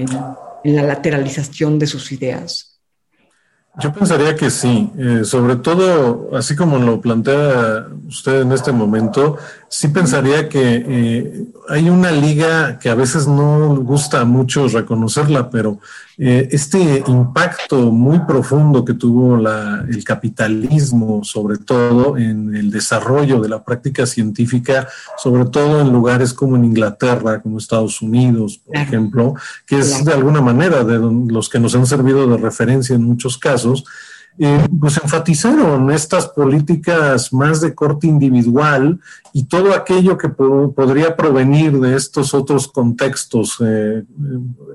la 0.65 0.83
lateralización 0.83 1.79
de 1.79 1.87
sus 1.87 2.11
ideas? 2.11 2.79
Yo 3.79 3.91
pensaría 3.91 4.35
que 4.35 4.51
sí, 4.51 4.91
eh, 4.97 5.21
sobre 5.23 5.55
todo, 5.55 6.29
así 6.37 6.55
como 6.55 6.77
lo 6.77 7.01
plantea 7.01 7.87
usted 8.07 8.41
en 8.41 8.51
este 8.51 8.71
momento, 8.71 9.37
sí 9.73 9.87
pensaría 9.87 10.47
que 10.49 10.85
eh, 10.87 11.45
hay 11.67 11.89
una 11.89 12.11
liga 12.11 12.77
que 12.77 12.91
a 12.91 12.95
veces 12.95 13.27
no 13.27 13.75
gusta 13.77 14.21
a 14.21 14.23
muchos 14.23 14.71
reconocerla, 14.71 15.49
pero 15.49 15.79
eh, 16.19 16.47
este 16.51 17.03
impacto 17.07 17.91
muy 17.91 18.19
profundo 18.19 18.85
que 18.85 18.93
tuvo 18.93 19.35
el 19.35 20.03
capitalismo, 20.03 21.23
sobre 21.23 21.57
todo 21.57 22.17
en 22.19 22.55
el 22.55 22.69
desarrollo 22.69 23.41
de 23.41 23.49
la 23.49 23.63
práctica 23.63 24.05
científica, 24.05 24.87
sobre 25.17 25.45
todo 25.45 25.81
en 25.81 25.91
lugares 25.91 26.35
como 26.35 26.55
en 26.55 26.65
Inglaterra, 26.65 27.41
como 27.41 27.57
Estados 27.57 27.99
Unidos, 27.99 28.61
por 28.63 28.77
ejemplo, 28.77 29.33
que 29.65 29.79
es 29.79 30.05
de 30.05 30.13
alguna 30.13 30.41
manera 30.41 30.83
de 30.83 30.99
los 30.99 31.49
que 31.49 31.59
nos 31.59 31.73
han 31.73 31.87
servido 31.87 32.27
de 32.27 32.37
referencia 32.37 32.95
en 32.95 33.03
muchos 33.03 33.39
casos, 33.39 33.85
eh, 34.39 34.67
pues 34.79 34.97
enfatizaron 34.97 35.91
estas 35.91 36.27
políticas 36.27 37.31
más 37.31 37.61
de 37.61 37.75
corte 37.75 38.07
individual 38.07 38.99
y 39.31 39.45
todo 39.45 39.73
aquello 39.73 40.17
que 40.17 40.29
podría 40.29 41.15
provenir 41.15 41.79
de 41.79 41.95
estos 41.95 42.33
otros 42.33 42.67
contextos, 42.67 43.57
eh, 43.63 44.03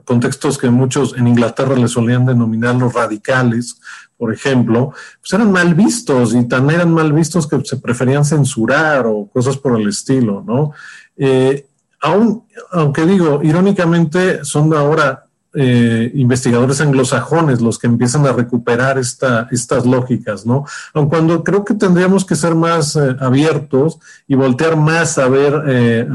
contextos 0.04 0.58
que 0.58 0.70
muchos 0.70 1.16
en 1.16 1.26
Inglaterra 1.26 1.74
le 1.74 1.88
solían 1.88 2.24
denominar 2.24 2.76
los 2.76 2.94
radicales, 2.94 3.80
por 4.16 4.32
ejemplo, 4.32 4.92
pues 5.20 5.32
eran 5.32 5.50
mal 5.50 5.74
vistos 5.74 6.34
y 6.34 6.46
tan 6.46 6.70
eran 6.70 6.92
mal 6.92 7.12
vistos 7.12 7.46
que 7.46 7.60
se 7.64 7.76
preferían 7.78 8.24
censurar 8.24 9.06
o 9.06 9.28
cosas 9.28 9.56
por 9.56 9.80
el 9.80 9.88
estilo, 9.88 10.44
¿no? 10.46 10.72
Eh, 11.16 11.66
aunque 12.00 13.06
digo, 13.06 13.40
irónicamente 13.42 14.44
son 14.44 14.72
ahora 14.72 15.27
eh, 15.54 16.12
investigadores 16.14 16.80
anglosajones 16.82 17.62
los 17.62 17.78
que 17.78 17.86
empiezan 17.86 18.26
a 18.26 18.32
recuperar 18.32 18.98
esta, 18.98 19.48
estas 19.50 19.86
lógicas, 19.86 20.44
¿no? 20.44 20.66
Aun 20.92 21.08
cuando 21.08 21.42
creo 21.42 21.64
que 21.64 21.72
tendríamos 21.72 22.26
que 22.26 22.36
ser 22.36 22.54
más 22.54 22.96
eh, 22.96 23.16
abiertos 23.18 23.98
y 24.26 24.34
voltear 24.34 24.76
más 24.76 25.16
a 25.16 25.26
ver 25.26 25.62
eh, 25.66 26.06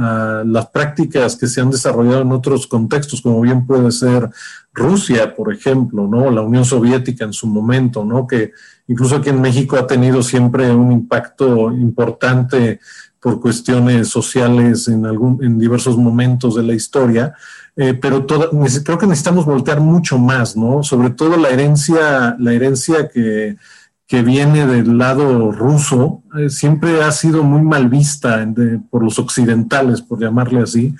las 0.46 0.68
prácticas 0.68 1.36
que 1.36 1.48
se 1.48 1.62
han 1.62 1.72
desarrollado 1.72 2.22
en 2.22 2.32
otros 2.32 2.68
contextos, 2.68 3.22
como 3.22 3.42
bien 3.42 3.66
puede 3.66 3.92
ser 3.92 4.30
Rusia, 4.72 5.36
por 5.36 5.52
ejemplo, 5.52 6.08
¿no? 6.08 6.30
La 6.30 6.42
Unión 6.42 6.64
Soviética 6.64 7.26
en 7.26 7.34
su 7.34 7.48
momento, 7.48 8.06
¿no? 8.06 8.28
Que 8.28 8.52
incluso 8.88 9.16
aquí 9.16 9.30
en 9.30 9.42
México 9.42 9.78
ha 9.78 9.88
tenido 9.88 10.22
siempre 10.22 10.74
un 10.74 10.92
impacto 10.92 11.72
importante 11.72 12.80
por 13.24 13.40
cuestiones 13.40 14.10
sociales 14.10 14.88
en, 14.90 15.06
algún, 15.06 15.44
en 15.44 15.58
diversos 15.58 15.98
momentos 15.98 16.56
de 16.56 16.64
la 16.64 16.74
historia 16.74 17.34
eh, 17.76 17.96
pero 17.96 18.28
creo 18.28 18.98
que 19.00 19.08
necesitamos 19.08 19.46
voltear 19.46 19.80
mucho 19.80 20.20
más, 20.20 20.56
¿no? 20.56 20.84
Sobre 20.84 21.10
todo 21.10 21.38
la 21.38 21.50
herencia, 21.50 22.36
la 22.38 22.54
herencia 22.54 23.10
que, 23.10 23.58
que 24.06 24.22
viene 24.22 24.68
del 24.68 24.98
lado 25.00 25.52
ruso, 25.52 26.22
eh, 26.38 26.50
siempre 26.50 27.02
ha 27.02 27.12
sido 27.12 27.44
muy 27.44 27.64
mal 27.64 27.90
vista 27.90 28.48
por 28.92 29.04
los 29.04 29.18
occidentales, 29.18 30.02
por 30.04 30.20
llamarle 30.20 30.62
así, 30.62 30.94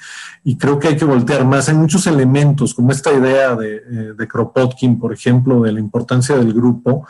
y 0.44 0.58
creo 0.58 0.80
que 0.80 0.88
hay 0.88 0.98
que 0.98 1.06
voltear 1.06 1.46
más. 1.46 1.70
Hay 1.70 1.76
muchos 1.76 2.08
elementos, 2.08 2.74
como 2.74 2.92
esta 2.92 3.14
idea 3.14 3.56
de, 3.56 3.76
eh, 3.76 4.14
de 4.18 4.28
Kropotkin, 4.28 4.98
por 4.98 5.14
ejemplo, 5.14 5.62
de 5.62 5.74
la 5.74 5.80
importancia 5.80 6.36
del 6.36 6.54
grupo, 6.54 7.06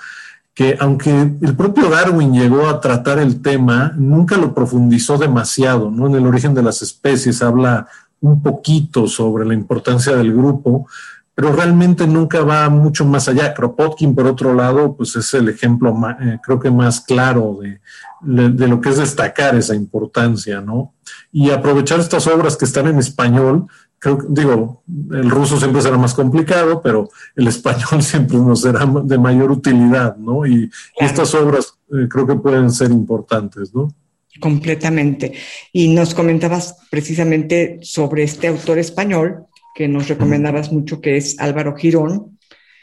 que 0.54 0.78
aunque 0.80 1.10
el 1.42 1.56
propio 1.56 1.90
Darwin 1.90 2.34
llegó 2.34 2.68
a 2.68 2.80
tratar 2.80 3.18
el 3.20 3.42
tema, 3.42 3.94
nunca 3.98 4.38
lo 4.38 4.54
profundizó 4.54 5.18
demasiado, 5.18 5.90
¿no? 5.90 6.08
En 6.08 6.16
el 6.16 6.28
origen 6.28 6.54
de 6.54 6.62
las 6.62 6.82
especies 6.82 7.42
habla 7.42 7.88
un 8.22 8.42
poquito 8.42 9.08
sobre 9.08 9.46
la 9.46 9.54
importancia 9.54 10.16
del 10.16 10.32
grupo, 10.32 10.88
pero 11.36 11.52
realmente 11.52 12.06
nunca 12.06 12.42
va 12.42 12.70
mucho 12.70 13.04
más 13.06 13.28
allá. 13.28 13.54
Kropotkin, 13.54 14.14
por 14.14 14.28
otro 14.28 14.54
lado, 14.54 14.96
pues 14.96 15.16
es 15.16 15.34
el 15.34 15.50
ejemplo, 15.50 15.96
eh, 16.22 16.38
creo 16.44 16.60
que 16.60 16.70
más 16.70 17.02
claro 17.02 17.58
de, 17.60 17.82
de, 18.22 18.68
lo 18.68 18.80
que 18.80 18.90
es 18.90 18.98
destacar 18.98 19.56
esa 19.56 19.76
importancia, 19.76 20.62
¿no? 20.62 20.94
Y 21.32 21.50
aprovechar 21.50 22.00
estas 22.00 22.28
obras 22.28 22.56
que 22.56 22.66
están 22.66 22.88
en 22.88 23.00
español, 23.00 23.68
creo 24.04 24.18
que, 24.18 24.26
digo, 24.30 24.84
el 25.12 25.30
ruso 25.30 25.58
siempre 25.58 25.82
será 25.82 25.98
más 25.98 26.14
complicado, 26.14 26.82
pero 26.82 27.10
el 27.38 27.48
español 27.48 28.02
siempre 28.04 28.38
nos 28.38 28.62
será 28.62 28.86
de 28.86 29.18
mayor 29.18 29.50
utilidad, 29.50 30.18
¿no? 30.18 30.46
Y, 30.46 30.70
estas 30.98 31.34
obras 31.36 31.80
eh, 31.90 32.08
creo 32.10 32.28
que 32.28 32.36
pueden 32.36 32.70
ser 32.70 32.92
importantes, 32.92 33.74
¿no? 33.74 33.94
Completamente. 34.42 35.34
Y 35.72 35.88
nos 35.88 36.14
comentabas 36.14 36.76
precisamente 36.90 37.80
sobre 37.82 38.24
este 38.24 38.48
autor 38.48 38.78
español 38.78 39.46
que 39.74 39.88
nos 39.88 40.10
recomendabas 40.10 40.72
mucho, 40.72 41.00
que 41.00 41.16
es 41.16 41.40
Álvaro 41.40 41.76
Girón. 41.76 42.38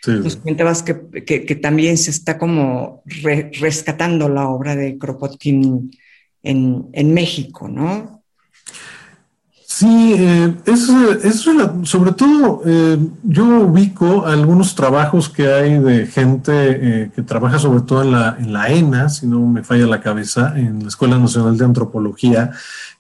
Nos 0.07 0.37
comentabas 0.37 0.83
que, 0.83 1.55
también 1.61 1.99
se 1.99 2.11
está 2.11 2.39
como 2.39 3.03
rescatando 3.61 4.31
la 4.31 4.49
obra 4.49 4.75
de 4.75 4.97
Kropotkin 4.97 5.91
en, 6.43 6.87
en 6.93 7.15
México, 7.15 7.69
¿no? 7.69 8.21
Sí, 9.73 10.17
eh, 10.19 10.53
es, 10.67 10.91
sobre 11.85 12.13
todo 12.13 12.61
eh, 12.67 12.99
yo 13.23 13.45
ubico 13.45 14.27
algunos 14.27 14.75
trabajos 14.75 15.29
que 15.29 15.47
hay 15.47 15.79
de 15.79 16.07
gente 16.07 16.53
eh, 16.55 17.11
que 17.15 17.23
trabaja 17.23 17.61
sobre 17.61 17.83
todo 17.83 18.03
en 18.03 18.11
la, 18.11 18.37
en 18.37 18.53
la 18.53 18.69
ENA, 18.69 19.09
si 19.09 19.29
no 19.29 19.39
me 19.47 19.63
falla 19.63 19.87
la 19.87 20.01
cabeza, 20.01 20.55
en 20.57 20.81
la 20.83 20.89
Escuela 20.89 21.19
Nacional 21.19 21.57
de 21.57 21.65
Antropología, 21.67 22.51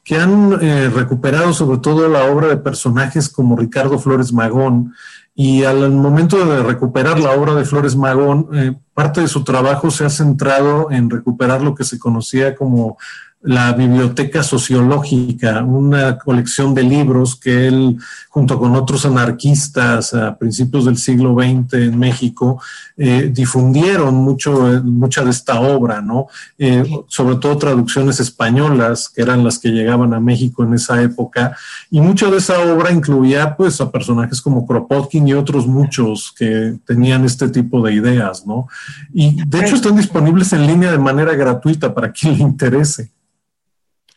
que 0.05 0.15
han 0.15 0.61
recuperado 0.95 1.53
sobre 1.53 1.79
todo 1.79 2.09
la 2.09 2.25
obra 2.27 2.47
de 2.47 2.57
personajes 2.57 3.29
como 3.29 3.57
Ricardo 3.57 3.99
Flores 3.99 4.33
Magón, 4.33 4.95
y 5.35 5.65
al 5.65 5.91
momento 5.93 6.45
de 6.45 6.63
recuperar 6.63 7.19
la 7.19 7.31
obra 7.31 7.55
de 7.55 7.65
Flores 7.65 7.97
Magón, 7.97 8.49
eh, 8.53 8.75
parte 8.93 9.23
de 9.23 9.27
su 9.27 9.43
trabajo 9.43 9.91
se 9.91 10.05
ha 10.05 10.11
centrado 10.11 10.91
en 10.91 11.09
recuperar 11.09 11.63
lo 11.63 11.75
que 11.75 11.85
se 11.85 11.99
conocía 11.99 12.55
como 12.55 12.99
la 13.43 13.73
Biblioteca 13.73 14.43
Sociológica, 14.43 15.65
una 15.65 16.19
colección 16.19 16.75
de 16.75 16.83
libros 16.83 17.37
que 17.37 17.69
él, 17.69 17.97
junto 18.29 18.59
con 18.59 18.77
otros 18.77 19.07
anarquistas 19.07 20.13
a 20.13 20.37
principios 20.37 20.85
del 20.85 20.99
siglo 20.99 21.35
XX 21.35 21.73
en 21.75 21.99
México, 21.99 22.61
eh, 22.99 23.31
difundieron 23.33 24.15
mucho, 24.15 24.71
eh, 24.71 24.81
mucha 24.83 25.25
de 25.25 25.31
esta 25.31 25.59
obra, 25.59 26.03
¿no? 26.03 26.27
Eh, 26.59 26.85
sobre 27.09 27.37
todo 27.37 27.57
traducciones 27.57 28.21
españolas, 28.21 29.09
que 29.09 29.23
eran 29.23 29.43
las 29.43 29.59
que 29.59 29.71
llegaban 29.71 30.13
a 30.13 30.21
México 30.21 30.63
en 30.63 30.75
esa 30.75 31.01
época, 31.01 31.57
y 31.91 32.03
mucha 32.03 32.31
de 32.31 32.37
esa 32.37 32.59
obra 32.61 32.93
incluía, 32.93 33.57
pues, 33.57 33.81
a 33.81 33.91
personajes 33.91 34.43
como 34.43 34.67
Kropotkin 34.67 35.27
y 35.27 35.33
otros 35.33 35.67
muchos 35.67 36.35
que 36.37 36.77
tenían 36.87 37.25
este 37.25 37.49
tipo 37.49 37.83
de 37.83 37.95
ideas, 37.95 38.47
¿no? 38.47 38.69
Y 39.15 39.43
de 39.47 39.61
hecho 39.61 39.77
están 39.77 39.97
disponibles 39.97 40.53
en 40.53 40.67
línea 40.67 40.93
de 40.93 40.99
manera 40.99 41.35
gratuita 41.35 41.95
para 41.95 42.13
quien 42.13 42.37
le 42.37 42.43
interese. 42.43 43.11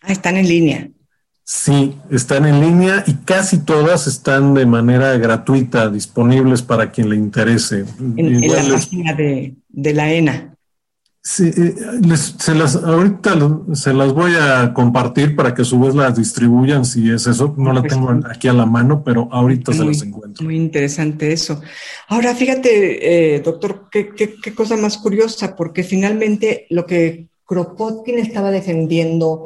Ah, 0.04 0.12
están 0.12 0.38
en 0.38 0.48
línea. 0.48 0.90
Sí, 1.46 1.96
están 2.10 2.46
en 2.46 2.62
línea 2.62 3.04
y 3.06 3.16
casi 3.16 3.60
todas 3.60 4.08
están 4.08 4.54
de 4.54 4.66
manera 4.66 5.18
gratuita, 5.18 5.90
disponibles 5.90 6.62
para 6.62 6.92
quien 6.92 7.10
le 7.10 7.18
interese. 7.18 7.86
En, 8.00 8.48
la 8.48 8.76
página 8.76 9.14
de, 9.14 9.56
la 9.94 10.14
ENA. 10.14 10.56
Sí, 11.22 11.52
eh, 11.56 11.76
se 12.16 12.56
las, 12.56 12.76
ahorita 12.76 13.38
se 13.74 13.94
las 13.94 14.14
voy 14.14 14.34
a 14.40 14.74
compartir 14.74 15.36
para 15.36 15.54
que 15.54 15.62
a 15.62 15.66
su 15.66 15.80
vez 15.80 15.96
las 15.96 16.18
distribuyan 16.18 16.86
si 16.86 17.10
es 17.10 17.28
eso. 17.28 17.54
No 17.58 17.74
la 17.74 17.82
pues 17.82 17.94
tengo 17.94 18.10
aquí 18.30 18.48
a 18.48 18.54
la 18.54 18.66
mano, 18.66 19.04
pero 19.04 19.28
ahorita 19.32 19.74
se 19.74 19.86
las 19.86 20.02
encuentro. 20.02 20.46
Muy 20.46 20.56
interesante 20.56 21.32
eso. 21.32 21.62
Ahora, 22.08 22.36
fíjate, 22.36 23.36
eh, 23.36 23.40
doctor, 23.42 23.90
qué, 23.92 24.14
qué 24.14 24.54
cosa 24.54 24.78
más 24.78 24.98
curiosa, 24.98 25.56
porque 25.56 25.84
finalmente 25.84 26.68
lo 26.70 26.86
que 26.86 27.28
Kropotkin 27.46 28.20
estaba 28.20 28.52
defendiendo 28.52 29.44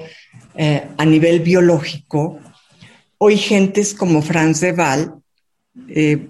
eh, 0.57 0.87
a 0.97 1.05
nivel 1.05 1.41
biológico, 1.41 2.39
hoy 3.19 3.37
gentes 3.37 3.93
como 3.93 4.21
Franz 4.21 4.61
de 4.61 4.73
eh, 5.89 6.27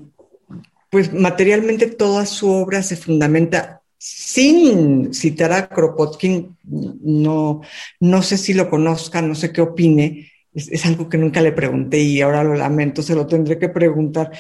pues 0.90 1.14
materialmente 1.14 1.88
toda 1.88 2.26
su 2.26 2.50
obra 2.50 2.84
se 2.84 2.96
fundamenta 2.96 3.82
sin 3.98 5.14
citar 5.14 5.52
a 5.54 5.70
Kropotkin, 5.70 6.58
no, 6.64 7.62
no 8.00 8.22
sé 8.22 8.38
si 8.38 8.54
lo 8.54 8.70
conozca, 8.70 9.22
no 9.22 9.34
sé 9.34 9.52
qué 9.52 9.62
opine, 9.62 10.32
es, 10.54 10.86
algo 10.86 11.08
que 11.08 11.18
nunca 11.18 11.42
le 11.42 11.52
pregunté 11.52 12.00
y 12.00 12.22
ahora 12.22 12.44
lo 12.44 12.56
lamento, 12.56 13.02
se 13.02 13.16
lo 13.16 13.28
tendré 13.28 13.58
que 13.58 13.70
preguntar, 13.70 14.32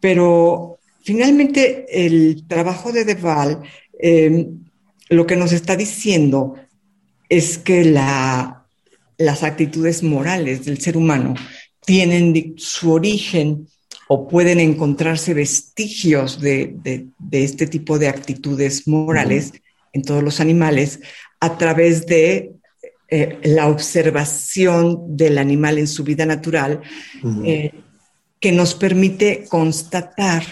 pero 0.00 0.78
finalmente 1.02 1.86
el 2.06 2.46
trabajo 2.46 2.92
de 2.92 3.04
Deval 3.04 3.62
eh, 4.00 4.48
lo 5.08 5.26
que 5.26 5.36
nos 5.36 5.52
está 5.52 5.76
diciendo 5.76 6.54
es 7.28 7.58
que 7.58 7.84
la 7.84 8.61
las 9.24 9.42
actitudes 9.42 10.02
morales 10.02 10.64
del 10.64 10.78
ser 10.78 10.96
humano 10.96 11.34
tienen 11.84 12.54
su 12.56 12.92
origen 12.92 13.66
o 14.08 14.28
pueden 14.28 14.60
encontrarse 14.60 15.34
vestigios 15.34 16.40
de, 16.40 16.76
este 17.30 17.66
tipo 17.66 17.98
de 17.98 18.08
actitudes 18.08 18.86
morales 18.86 19.52
en 19.92 20.02
todos 20.02 20.22
los 20.22 20.40
animales 20.40 21.00
a 21.40 21.56
través 21.56 22.06
de 22.06 22.52
eh, 23.08 23.38
la 23.44 23.68
observación 23.68 25.16
del 25.16 25.38
animal 25.38 25.78
en 25.78 25.88
su 25.88 26.04
vida 26.04 26.26
natural, 26.26 26.80
eh, 27.44 27.72
que 28.40 28.52
nos 28.52 28.74
permite 28.74 29.44
constatar 29.48 30.44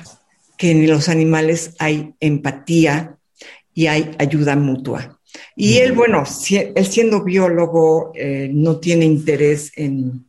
que 0.57 0.71
en 0.71 0.87
los 0.87 1.09
animales 1.09 1.75
hay 1.79 2.15
empatía 2.21 3.17
y 3.75 3.87
hay 3.87 4.15
ayuda 4.19 4.57
mutua. 4.57 5.20
Y 5.57 5.79
él, 5.79 5.93
bueno, 5.93 6.25
él 6.51 6.87
siendo 6.87 7.23
biólogo, 7.23 8.13
eh, 8.15 8.51
no 8.53 8.79
tiene 8.79 9.05
interés 9.05 9.73
en, 9.77 10.25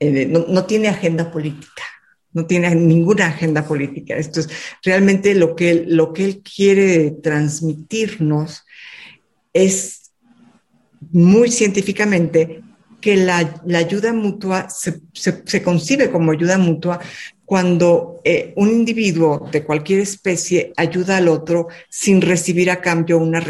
no, 0.00 0.64
tiene 0.66 0.88
agenda 0.88 1.30
política, 1.30 1.82
no 2.32 2.46
tiene 2.46 2.74
ninguna 2.74 3.26
agenda 3.26 3.66
política. 3.66 4.16
Esto 4.16 4.40
es 4.40 4.48
realmente 4.82 5.34
lo 5.34 5.56
que, 5.56 5.70
él, 5.70 5.86
lo 5.96 6.12
que 6.12 6.24
él 6.24 6.42
quiere 6.42 7.10
transmitirnos 7.10 8.64
es 9.52 10.12
muy 11.12 11.50
científicamente 11.50 12.62
que 13.00 13.16
la, 13.16 13.62
ayuda 13.74 14.12
mutua 14.12 14.68
se, 14.68 15.00
se, 15.12 15.62
concibe 15.62 16.10
como 16.10 16.32
ayuda 16.32 16.58
mutua 16.58 17.00
cuando 17.46 18.20
eh, 18.24 18.52
un 18.56 18.68
individuo 18.68 19.48
de 19.52 19.62
cualquier 19.62 20.00
especie 20.00 20.72
ayuda 20.76 21.16
al 21.16 21.28
otro 21.28 21.68
sin 21.88 22.20
recibir 22.20 22.70
a 22.72 22.80
cambio 22.80 23.18
una, 23.18 23.40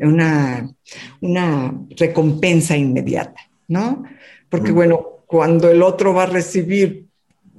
una, 0.00 0.74
una 1.20 1.74
recompensa 1.90 2.74
inmediata, 2.74 3.40
¿no? 3.68 4.04
Porque, 4.48 4.72
bueno, 4.72 5.20
cuando 5.26 5.70
el 5.70 5.82
otro 5.82 6.14
va 6.14 6.24
a 6.24 6.26
recibir 6.26 7.06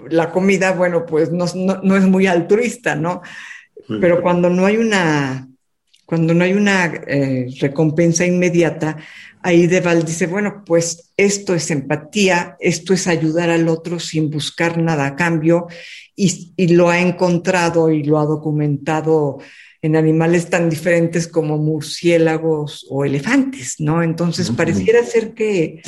la 0.10 0.32
comida, 0.32 0.74
bueno, 0.74 1.06
pues 1.06 1.32
no, 1.32 1.46
es 1.46 2.06
muy 2.06 2.26
altruista, 2.26 2.96
¿no? 2.96 3.22
Pero 4.02 4.22
cuando 4.22 4.50
no 4.50 4.66
hay 4.66 4.78
una, 4.78 5.48
cuando 6.06 6.34
no 6.34 6.44
hay 6.44 6.54
una 6.54 6.86
eh, 7.08 7.48
recompensa 7.60 8.26
inmediata, 8.26 8.98
ahí 9.42 9.68
Deval 9.68 10.04
dice, 10.04 10.28
bueno, 10.28 10.64
pues 10.66 11.12
esto 11.18 11.54
es 11.54 11.70
empatía, 11.72 12.56
esto 12.60 12.94
es 12.94 13.08
ayudar 13.08 13.50
al 13.50 13.68
otro 13.68 14.00
sin 14.00 14.30
buscar 14.30 14.78
nada 14.78 15.06
a 15.06 15.16
cambio 15.16 15.68
y, 16.16 16.68
lo 16.74 16.90
ha 16.90 17.00
encontrado 17.00 17.90
y 17.90 18.04
lo 18.04 18.20
ha 18.20 18.26
documentado 18.26 19.40
en 19.82 19.96
animales 19.96 20.50
tan 20.50 20.70
diferentes 20.70 21.28
como 21.28 21.58
murciélagos 21.58 22.86
o 22.90 23.04
elefantes, 23.04 23.76
¿no? 23.80 24.02
Entonces 24.02 24.50
pareciera 24.52 25.04
ser 25.04 25.34
que, 25.34 25.82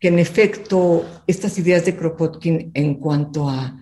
que 0.00 0.08
en 0.08 0.18
efecto 0.18 1.04
estas 1.26 1.56
ideas 1.58 1.84
de 1.84 1.94
Kropotkin 1.94 2.72
en 2.74 2.94
cuanto 2.96 3.48
a 3.48 3.78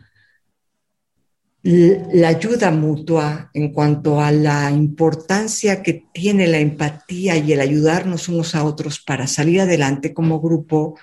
la 1.69 2.29
ayuda 2.29 2.71
mutua 2.71 3.51
en 3.53 3.73
cuanto 3.73 4.21
a 4.21 4.31
la 4.31 4.71
importancia 4.71 5.83
que 5.83 6.05
tiene 6.13 6.47
la 6.47 6.59
empatía 6.59 7.37
y 7.37 7.53
el 7.53 7.61
ayudarnos 7.61 8.29
unos 8.29 8.55
a 8.55 8.63
otros 8.63 9.01
para 9.01 9.27
salir 9.27 9.61
adelante 9.61 10.15
como 10.15 10.41
grupo, 10.41 10.97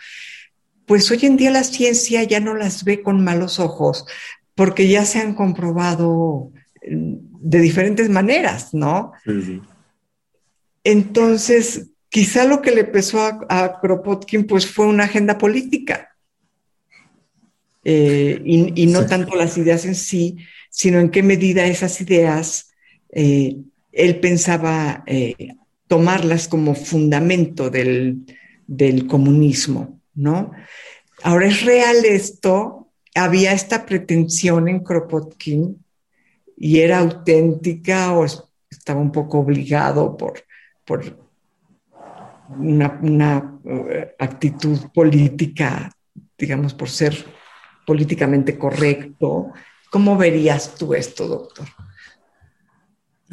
pues 0.86 1.12
hoy 1.12 1.20
en 1.24 1.36
día 1.36 1.52
la 1.52 1.66
ciencia 1.66 2.24
ya 2.24 2.40
no 2.40 2.56
las 2.56 2.86
ve 2.86 3.02
con 3.02 3.24
malos 3.24 3.60
ojos 3.60 4.06
porque 4.56 4.88
ya 4.88 5.04
se 5.06 5.20
han 5.20 5.34
comprobado 5.34 6.52
mm, 6.90 7.16
de 7.42 7.60
diferentes 7.60 8.10
maneras, 8.10 8.74
¿no? 8.74 9.12
Entonces, 10.86 11.90
quizá 12.08 12.46
lo 12.46 12.62
que 12.62 12.72
le 12.72 12.86
pesó 12.86 13.22
a, 13.50 13.82
Kropotkin 13.82 14.48
pues 14.48 14.66
fue 14.66 14.86
una 14.86 15.06
agenda 15.06 15.38
política. 15.38 16.13
Eh, 17.86 18.42
y, 18.46 18.86
no 18.88 19.06
tanto 19.06 19.36
las 19.36 19.58
ideas 19.58 19.86
en 19.86 19.96
sí, 19.96 20.38
sino 20.70 21.00
en 21.00 21.10
qué 21.10 21.22
medida 21.22 21.66
esas 21.66 22.00
ideas 22.00 22.72
eh, 23.10 23.58
él 23.92 24.20
pensaba 24.20 25.04
eh, 25.06 25.56
tomarlas 25.88 26.48
como 26.48 26.76
fundamento 26.76 27.70
del, 27.70 28.26
comunismo, 29.08 30.02
¿no? 30.16 30.52
Ahora, 31.22 31.48
¿es 31.48 31.64
real 31.64 32.04
esto? 32.06 32.90
¿Había 33.14 33.54
esta 33.54 33.86
pretensión 33.86 34.68
en 34.68 34.80
Kropotkin 34.80 35.78
y 36.58 36.80
era 36.80 37.00
auténtica 37.00 38.14
o 38.14 38.26
estaba 38.26 39.00
un 39.00 39.12
poco 39.12 39.40
obligado 39.40 40.18
por, 40.18 40.44
por 40.86 41.20
una, 42.58 43.60
eh, 43.66 44.16
actitud 44.18 44.80
política, 44.94 45.92
digamos, 46.38 46.74
por 46.74 46.90
ser 46.90 47.14
políticamente 47.86 48.58
correcto? 48.58 49.52
¿Cómo 49.90 50.18
verías 50.18 50.76
tú 50.76 50.94
esto, 50.94 51.28
doctor? 51.28 51.68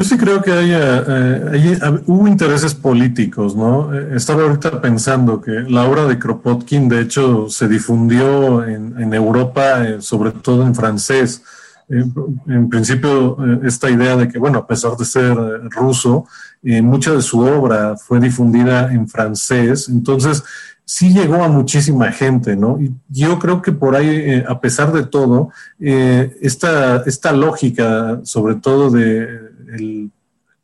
Yo 0.01 0.05
sí 0.05 0.17
creo 0.17 0.41
que 0.41 0.51
eh, 0.55 1.79
hubo 2.07 2.27
intereses 2.27 2.75
políticos, 2.75 3.55
¿no? 3.55 3.93
Eh, 3.93 4.17
estaba 4.17 4.45
ahorita 4.45 4.81
pensando 4.81 5.43
que 5.43 5.51
la 5.51 5.85
obra 5.85 6.07
de 6.07 6.19
Kropotkin, 6.19 6.89
de 6.89 7.03
hecho, 7.03 7.51
se 7.51 7.69
difundió 7.69 8.65
en, 8.65 9.13
Europa, 9.13 9.87
eh, 9.87 10.01
sobre 10.01 10.31
todo 10.31 10.63
en 10.67 10.75
francés. 10.75 11.43
en 11.89 12.71
principio, 12.71 13.37
esta 13.63 13.91
idea 13.91 14.17
de 14.17 14.29
que, 14.29 14.39
bueno, 14.39 14.61
a 14.61 14.67
pesar 14.67 14.97
de 14.97 15.05
ser 15.05 15.37
ruso, 15.71 16.27
mucha 16.63 17.13
de 17.13 17.23
su 17.23 17.41
obra 17.41 17.97
fue 17.97 18.21
difundida 18.21 18.93
en 18.93 19.09
francés. 19.09 19.89
Entonces, 19.89 20.45
sí 20.85 21.13
llegó 21.13 21.43
a 21.45 21.49
muchísima 21.49 22.11
gente, 22.13 22.57
¿no? 22.57 22.81
Y 22.81 22.93
yo 23.09 23.39
creo 23.39 23.63
que 23.63 23.73
por 23.73 23.95
ahí, 23.95 24.09
eh, 24.09 24.45
a 24.49 24.61
pesar 24.61 24.93
de 24.93 25.05
todo, 25.05 25.51
eh, 25.79 26.37
esta, 26.43 27.05
esta, 27.07 27.33
lógica, 27.33 28.21
sobre 28.25 28.57
todo 28.57 28.91
de 28.91 30.11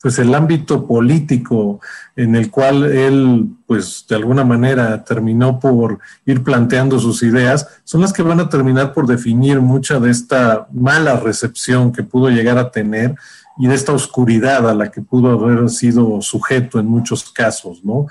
pues 0.06 0.20
el 0.20 0.34
ámbito 0.34 0.86
político 0.86 1.80
en 2.14 2.36
el 2.36 2.50
cual 2.50 2.84
él, 2.84 3.48
pues 3.66 4.04
de 4.08 4.14
alguna 4.14 4.44
manera 4.44 5.02
terminó 5.04 5.58
por 5.58 5.98
ir 6.24 6.44
planteando 6.44 6.98
sus 6.98 7.24
ideas, 7.24 7.66
son 7.82 8.02
las 8.02 8.12
que 8.12 8.22
van 8.22 8.38
a 8.38 8.48
terminar 8.48 8.92
por 8.92 9.06
definir 9.06 9.60
mucha 9.60 9.98
de 9.98 10.10
esta 10.10 10.68
mala 10.72 11.18
recepción 11.18 11.90
que 11.92 12.04
pudo 12.04 12.30
llegar 12.30 12.58
a 12.58 12.70
tener 12.70 13.16
y 13.58 13.66
de 13.66 13.74
esta 13.74 13.92
oscuridad 13.92 14.68
a 14.68 14.74
la 14.74 14.90
que 14.90 15.02
pudo 15.02 15.30
haber 15.30 15.68
sido 15.70 16.20
sujeto 16.20 16.78
en 16.78 16.86
muchos 16.86 17.30
casos, 17.32 17.84
¿no? 17.84 18.06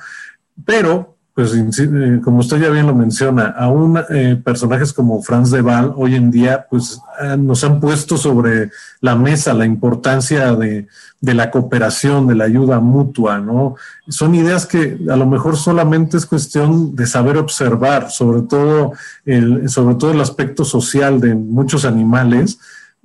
Pero 0.65 1.15
pues 1.35 1.53
eh, 1.53 2.21
como 2.23 2.39
usted 2.39 2.61
ya 2.61 2.69
bien 2.69 2.87
lo 2.87 2.95
menciona, 2.95 3.53
aún 3.57 3.99
eh, 4.09 4.41
personajes 4.41 4.93
como 4.93 5.21
Franz 5.21 5.51
de 5.51 5.61
Waal 5.61 5.91
hoy 5.97 6.15
en 6.15 6.31
día 6.31 6.65
pues 6.69 7.01
nos 7.37 7.61
han 7.65 7.81
puesto 7.81 8.15
sobre 8.15 8.71
la 9.01 9.15
mesa 9.15 9.53
la 9.53 9.65
importancia 9.65 10.55
de, 10.55 10.87
la 11.19 11.51
cooperación, 11.51 12.27
de 12.27 12.35
la 12.35 12.45
ayuda 12.45 12.79
mutua, 12.79 13.39
¿no? 13.39 13.75
Son 14.07 14.33
ideas 14.33 14.65
que 14.65 14.97
a 15.09 15.15
lo 15.17 15.25
mejor 15.25 15.57
solamente 15.57 16.15
es 16.15 16.25
cuestión 16.25 16.95
de 16.95 17.05
saber 17.05 17.37
observar, 17.37 18.11
sobre 18.11 18.43
todo 18.43 18.93
el, 19.25 19.67
sobre 19.67 19.95
todo 19.95 20.11
el 20.11 20.21
aspecto 20.21 20.63
social 20.63 21.19
de 21.19 21.35
muchos 21.35 21.83
animales, 21.83 22.59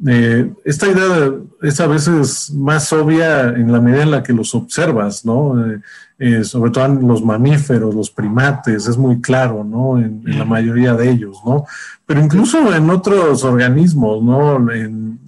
eh, 0.06 0.50
esta 0.64 0.88
idea 0.88 1.32
es 1.60 1.78
a 1.80 1.86
veces 1.86 2.50
más 2.54 2.90
obvia 2.92 3.48
en 3.50 3.70
la 3.70 3.80
medida 3.80 4.02
en 4.02 4.10
la 4.10 4.22
que 4.22 4.32
los 4.32 4.54
observas, 4.54 5.26
¿no? 5.26 5.62
Eh, 5.66 5.80
eh, 6.18 6.44
sobre 6.44 6.70
todo 6.70 6.86
en 6.86 7.06
los 7.06 7.22
mamíferos, 7.22 7.94
los 7.94 8.10
primates, 8.10 8.86
es 8.86 8.96
muy 8.96 9.20
claro, 9.20 9.62
¿no? 9.62 9.98
En, 9.98 10.22
la 10.24 10.44
mayoría 10.44 10.94
de 10.94 11.10
ellos, 11.10 11.38
¿no? 11.44 11.66
Pero 12.06 12.20
incluso 12.20 12.74
en 12.74 12.88
otros 12.88 13.44
organismos, 13.44 14.22
¿no? 14.22 14.72
En, 14.72 15.18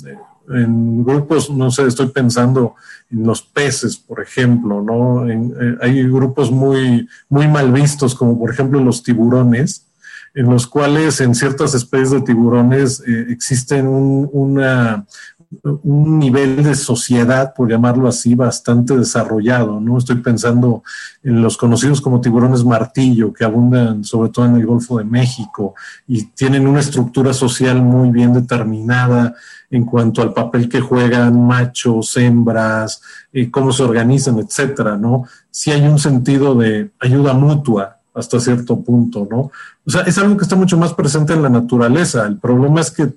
grupos, 1.04 1.48
no 1.50 1.70
sé, 1.70 1.86
estoy 1.86 2.08
pensando 2.08 2.74
en 3.10 3.24
los 3.24 3.40
peces, 3.40 3.96
por 3.96 4.20
ejemplo, 4.20 4.82
¿no? 4.82 5.24
hay 5.80 6.02
grupos 6.10 6.50
muy, 6.50 7.08
muy 7.30 7.48
mal 7.48 7.72
vistos, 7.72 8.14
como 8.14 8.38
por 8.38 8.50
ejemplo 8.50 8.80
los 8.80 9.02
tiburones, 9.02 9.86
en 10.34 10.50
los 10.50 10.66
cuales 10.66 11.20
en 11.20 11.34
ciertas 11.34 11.74
especies 11.74 12.10
de 12.10 12.22
tiburones 12.22 13.02
eh, 13.06 13.26
existen 13.28 13.86
un, 13.86 14.62
nivel 15.84 16.64
de 16.64 16.74
sociedad, 16.74 17.52
por 17.54 17.70
llamarlo 17.70 18.08
así, 18.08 18.34
bastante 18.34 18.96
desarrollado, 18.96 19.80
¿no? 19.80 19.98
Estoy 19.98 20.16
pensando 20.16 20.82
en 21.22 21.42
los 21.42 21.58
conocidos 21.58 22.00
como 22.00 22.22
tiburones 22.22 22.64
martillo, 22.64 23.34
que 23.34 23.44
abundan 23.44 24.02
sobre 24.02 24.30
todo 24.30 24.46
en 24.46 24.56
el 24.56 24.64
Golfo 24.64 24.96
de 24.96 25.04
México 25.04 25.74
y 26.08 26.24
tienen 26.28 26.66
una 26.66 26.80
estructura 26.80 27.34
social 27.34 27.82
muy 27.82 28.08
bien 28.10 28.32
determinada 28.32 29.34
en 29.70 29.84
cuanto 29.84 30.22
al 30.22 30.32
papel 30.32 30.70
que 30.70 30.80
juegan 30.80 31.46
machos, 31.46 32.16
hembras, 32.16 33.02
eh, 33.30 33.50
cómo 33.50 33.72
se 33.72 33.82
organizan, 33.82 34.38
etcétera, 34.38 34.96
¿no? 34.96 35.24
Sí 35.50 35.70
hay 35.70 35.86
un 35.86 35.98
sentido 35.98 36.54
de 36.54 36.92
ayuda 36.98 37.34
mutua 37.34 38.01
hasta 38.14 38.40
cierto 38.40 38.80
punto, 38.80 39.26
¿no? 39.30 39.50
O 39.86 39.90
sea, 39.90 40.02
es 40.02 40.18
algo 40.18 40.36
que 40.36 40.42
está 40.42 40.56
mucho 40.56 40.76
más 40.76 40.92
presente 40.92 41.32
en 41.32 41.42
la 41.42 41.48
naturaleza. 41.48 42.26
El 42.26 42.38
problema 42.38 42.80
es 42.80 42.90
que 42.90 43.12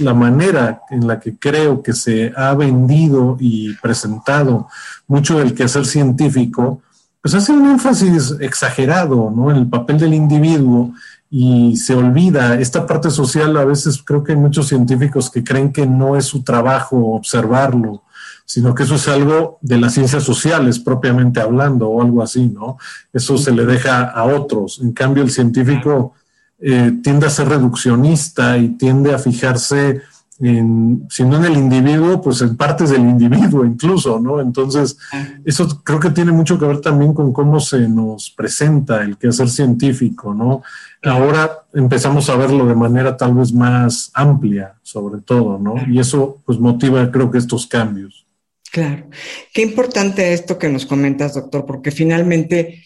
la 0.00 0.14
manera 0.14 0.82
en 0.90 1.06
la 1.06 1.20
que 1.20 1.36
creo 1.36 1.82
que 1.82 1.92
se 1.92 2.32
ha 2.36 2.54
vendido 2.54 3.36
y 3.38 3.74
presentado 3.76 4.68
mucho 5.06 5.38
del 5.38 5.54
quehacer 5.54 5.86
científico, 5.86 6.82
pues 7.22 7.34
hace 7.34 7.52
un 7.52 7.70
énfasis 7.70 8.34
exagerado, 8.40 9.32
¿no? 9.34 9.50
En 9.50 9.58
el 9.58 9.68
papel 9.68 9.98
del 9.98 10.14
individuo 10.14 10.92
y 11.30 11.76
se 11.76 11.94
olvida 11.94 12.58
esta 12.58 12.86
parte 12.86 13.10
social. 13.10 13.56
A 13.56 13.64
veces 13.64 14.02
creo 14.04 14.24
que 14.24 14.32
hay 14.32 14.38
muchos 14.38 14.68
científicos 14.68 15.30
que 15.30 15.44
creen 15.44 15.72
que 15.72 15.86
no 15.86 16.16
es 16.16 16.24
su 16.24 16.42
trabajo 16.42 17.14
observarlo 17.14 18.02
sino 18.50 18.74
que 18.74 18.82
eso 18.82 18.96
es 18.96 19.06
algo 19.06 19.60
de 19.60 19.78
las 19.78 19.94
ciencias 19.94 20.24
sociales 20.24 20.80
propiamente 20.80 21.40
hablando 21.40 21.88
o 21.88 22.02
algo 22.02 22.20
así, 22.20 22.48
¿no? 22.48 22.78
Eso 23.12 23.38
se 23.38 23.52
le 23.52 23.64
deja 23.64 24.02
a 24.02 24.24
otros. 24.24 24.80
En 24.82 24.90
cambio, 24.90 25.22
el 25.22 25.30
científico 25.30 26.14
eh, 26.58 26.98
tiende 27.00 27.28
a 27.28 27.30
ser 27.30 27.48
reduccionista 27.48 28.58
y 28.58 28.70
tiende 28.70 29.14
a 29.14 29.20
fijarse 29.20 30.02
en, 30.40 31.06
si 31.08 31.22
no 31.22 31.36
en 31.36 31.44
el 31.44 31.58
individuo, 31.58 32.20
pues 32.20 32.40
en 32.40 32.56
partes 32.56 32.90
del 32.90 33.02
individuo 33.02 33.64
incluso, 33.64 34.18
¿no? 34.18 34.40
Entonces, 34.40 34.98
eso 35.44 35.80
creo 35.84 36.00
que 36.00 36.10
tiene 36.10 36.32
mucho 36.32 36.58
que 36.58 36.66
ver 36.66 36.80
también 36.80 37.14
con 37.14 37.32
cómo 37.32 37.60
se 37.60 37.88
nos 37.88 38.30
presenta 38.30 39.04
el 39.04 39.16
quehacer 39.16 39.48
científico, 39.48 40.34
¿no? 40.34 40.62
Ahora 41.04 41.52
empezamos 41.72 42.28
a 42.28 42.34
verlo 42.34 42.66
de 42.66 42.74
manera 42.74 43.16
tal 43.16 43.32
vez 43.32 43.52
más 43.52 44.10
amplia, 44.12 44.74
sobre 44.82 45.20
todo, 45.20 45.56
¿no? 45.56 45.76
Y 45.86 46.00
eso 46.00 46.38
pues 46.44 46.58
motiva 46.58 47.12
creo 47.12 47.30
que 47.30 47.38
estos 47.38 47.68
cambios. 47.68 48.26
Claro. 48.70 49.08
Qué 49.52 49.62
importante 49.62 50.32
esto 50.32 50.58
que 50.58 50.68
nos 50.68 50.86
comentas, 50.86 51.34
doctor, 51.34 51.66
porque 51.66 51.90
finalmente 51.90 52.84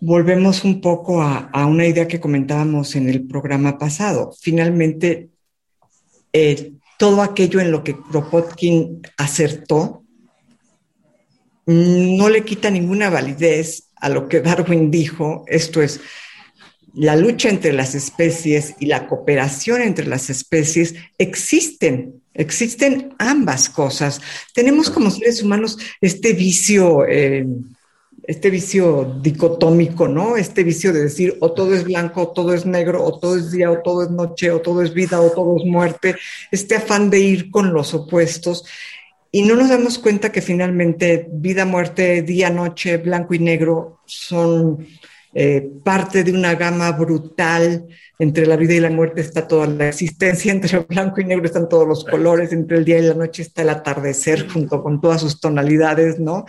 volvemos 0.00 0.64
un 0.64 0.80
poco 0.80 1.22
a, 1.22 1.66
una 1.66 1.86
idea 1.86 2.08
que 2.08 2.20
comentábamos 2.20 2.96
en 2.96 3.08
el 3.08 3.26
programa 3.26 3.78
pasado. 3.78 4.32
Finalmente, 4.40 5.30
eh, 6.32 6.72
todo 6.98 7.22
aquello 7.22 7.60
en 7.60 7.70
lo 7.70 7.84
que 7.84 7.96
Kropotkin 7.96 9.02
acertó 9.16 10.02
no 11.66 12.28
le 12.28 12.44
quita 12.44 12.70
ninguna 12.70 13.08
validez 13.08 13.90
a 13.96 14.08
lo 14.08 14.28
que 14.28 14.40
Darwin 14.40 14.90
dijo, 14.90 15.44
esto 15.46 15.80
es, 15.80 16.00
la 16.92 17.16
lucha 17.16 17.48
entre 17.48 17.72
las 17.72 17.94
especies 17.94 18.74
y 18.78 18.86
la 18.86 19.06
cooperación 19.06 19.80
entre 19.80 20.06
las 20.06 20.28
especies 20.28 20.94
existen 21.18 22.22
Existen 22.34 23.14
ambas 23.18 23.68
cosas. 23.68 24.20
Tenemos 24.52 24.90
como 24.90 25.10
seres 25.10 25.42
humanos 25.42 25.78
este 26.00 26.32
vicio, 26.32 27.06
eh, 27.06 27.46
este 28.24 28.50
vicio 28.50 29.20
dicotómico, 29.22 30.08
¿no? 30.08 30.36
Este 30.36 30.64
vicio 30.64 30.92
de 30.92 31.02
decir 31.02 31.36
o 31.40 31.52
todo 31.52 31.74
es 31.74 31.84
blanco, 31.84 32.22
o 32.22 32.28
todo 32.32 32.52
es 32.52 32.66
negro, 32.66 33.04
o 33.04 33.18
todo 33.18 33.36
es 33.36 33.52
día, 33.52 33.70
o 33.70 33.78
todo 33.78 34.02
es 34.02 34.10
noche, 34.10 34.50
o 34.50 34.60
todo 34.60 34.82
es 34.82 34.92
vida, 34.92 35.20
o 35.20 35.30
todo 35.30 35.56
es 35.58 35.64
muerte. 35.64 36.16
Este 36.50 36.74
afán 36.74 37.08
de 37.08 37.20
ir 37.20 37.50
con 37.50 37.72
los 37.72 37.94
opuestos. 37.94 38.64
Y 39.30 39.42
no 39.42 39.54
nos 39.56 39.68
damos 39.68 39.98
cuenta 39.98 40.32
que 40.32 40.42
finalmente 40.42 41.26
vida, 41.30 41.64
muerte, 41.64 42.22
día, 42.22 42.50
noche, 42.50 42.98
blanco 42.98 43.34
y 43.34 43.38
negro 43.40 44.00
son 44.06 44.86
eh, 45.34 45.68
parte 45.82 46.22
de 46.24 46.32
una 46.32 46.54
gama 46.54 46.92
brutal. 46.92 47.86
Entre 48.18 48.46
la 48.46 48.56
vida 48.56 48.74
y 48.74 48.80
la 48.80 48.90
muerte 48.90 49.20
está 49.20 49.48
toda 49.48 49.66
la 49.66 49.88
existencia, 49.88 50.52
entre 50.52 50.78
el 50.78 50.84
blanco 50.88 51.20
y 51.20 51.24
negro 51.24 51.44
están 51.46 51.68
todos 51.68 51.86
los 51.86 52.04
colores, 52.04 52.52
entre 52.52 52.78
el 52.78 52.84
día 52.84 52.98
y 52.98 53.02
la 53.02 53.14
noche 53.14 53.42
está 53.42 53.62
el 53.62 53.70
atardecer 53.70 54.48
junto 54.48 54.82
con 54.82 55.00
todas 55.00 55.20
sus 55.20 55.40
tonalidades, 55.40 56.20
¿no? 56.20 56.44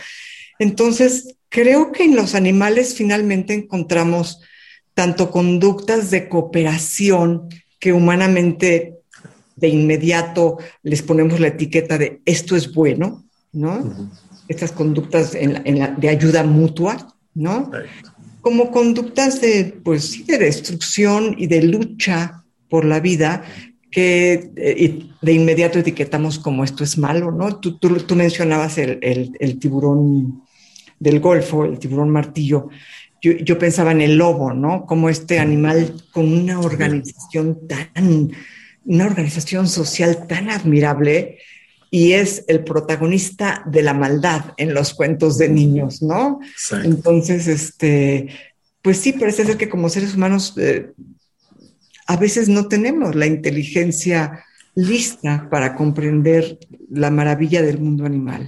Entonces, 0.59 1.35
creo 1.49 1.91
que 1.91 2.03
en 2.03 2.15
los 2.15 2.35
animales 2.35 2.93
finalmente 2.93 3.53
encontramos 3.53 4.41
tanto 4.93 5.31
conductas 5.31 6.11
de 6.11 6.29
cooperación 6.29 7.49
que 7.79 7.93
humanamente 7.93 8.95
de 9.55 9.67
inmediato 9.67 10.57
les 10.83 11.01
ponemos 11.01 11.39
la 11.39 11.47
etiqueta 11.47 11.97
de 11.97 12.21
esto 12.25 12.55
es 12.55 12.73
bueno, 12.73 13.23
¿no? 13.51 14.09
Estas 14.47 14.71
conductas 14.71 15.31
de 15.31 16.09
ayuda 16.09 16.43
mutua, 16.43 17.15
¿no? 17.33 17.71
Como 18.45 18.69
conductas 18.69 19.41
de, 19.41 19.75
pues, 19.83 20.27
de 20.27 20.37
destrucción 20.37 21.33
y 21.35 21.47
de 21.47 21.63
lucha 21.63 22.43
por 22.69 22.85
la 22.85 22.99
vida 22.99 23.43
que 23.89 24.51
eh, 24.55 25.03
de 25.19 25.33
inmediato 25.33 25.79
etiquetamos 25.79 26.37
como 26.37 26.63
esto 26.63 26.83
es 26.83 26.99
malo, 26.99 27.31
¿no? 27.31 27.59
Tú, 27.59 27.79
tú, 27.79 28.15
mencionabas 28.15 28.77
el, 28.77 28.99
el, 29.01 29.57
tiburón 29.57 30.43
del 30.99 31.19
Golfo, 31.21 31.65
el 31.65 31.79
tiburón 31.79 32.11
martillo. 32.11 32.69
Yo, 33.19 33.31
yo, 33.31 33.57
pensaba 33.57 33.93
en 33.93 34.01
el 34.01 34.15
lobo, 34.15 34.53
¿no? 34.53 34.85
Como 34.85 35.09
este 35.09 35.39
animal 35.39 35.95
con 36.11 36.31
una 36.31 36.59
organización 36.59 37.67
tan, 37.67 38.29
una 38.85 39.05
organización 39.07 39.67
social 39.67 40.27
tan 40.27 40.51
admirable 40.51 41.39
y 41.91 42.13
es 42.13 42.43
el 42.47 42.63
protagonista 42.63 43.63
de 43.65 43.83
la 43.83 43.93
maldad 43.93 44.53
en 44.57 44.73
los 44.73 44.93
cuentos 44.93 45.37
de 45.37 45.49
niños, 45.49 46.01
¿no? 46.01 46.39
Entonces, 46.83 47.47
este, 47.47 48.29
pues 48.81 48.97
sí, 48.97 49.13
parece 49.13 49.45
ser 49.45 49.57
que 49.57 49.69
como 49.69 49.89
seres 49.89 50.15
humanos 50.15 50.53
eh, 50.57 50.91
a 52.07 52.17
veces 52.17 52.49
no 52.49 52.67
tenemos 52.67 53.15
la 53.15 53.25
inteligencia 53.25 54.43
lista 54.75 55.47
para 55.49 55.75
comprender 55.75 56.59
la 56.91 57.09
maravilla 57.09 57.61
del 57.61 57.79
mundo 57.79 58.05
animal 58.05 58.47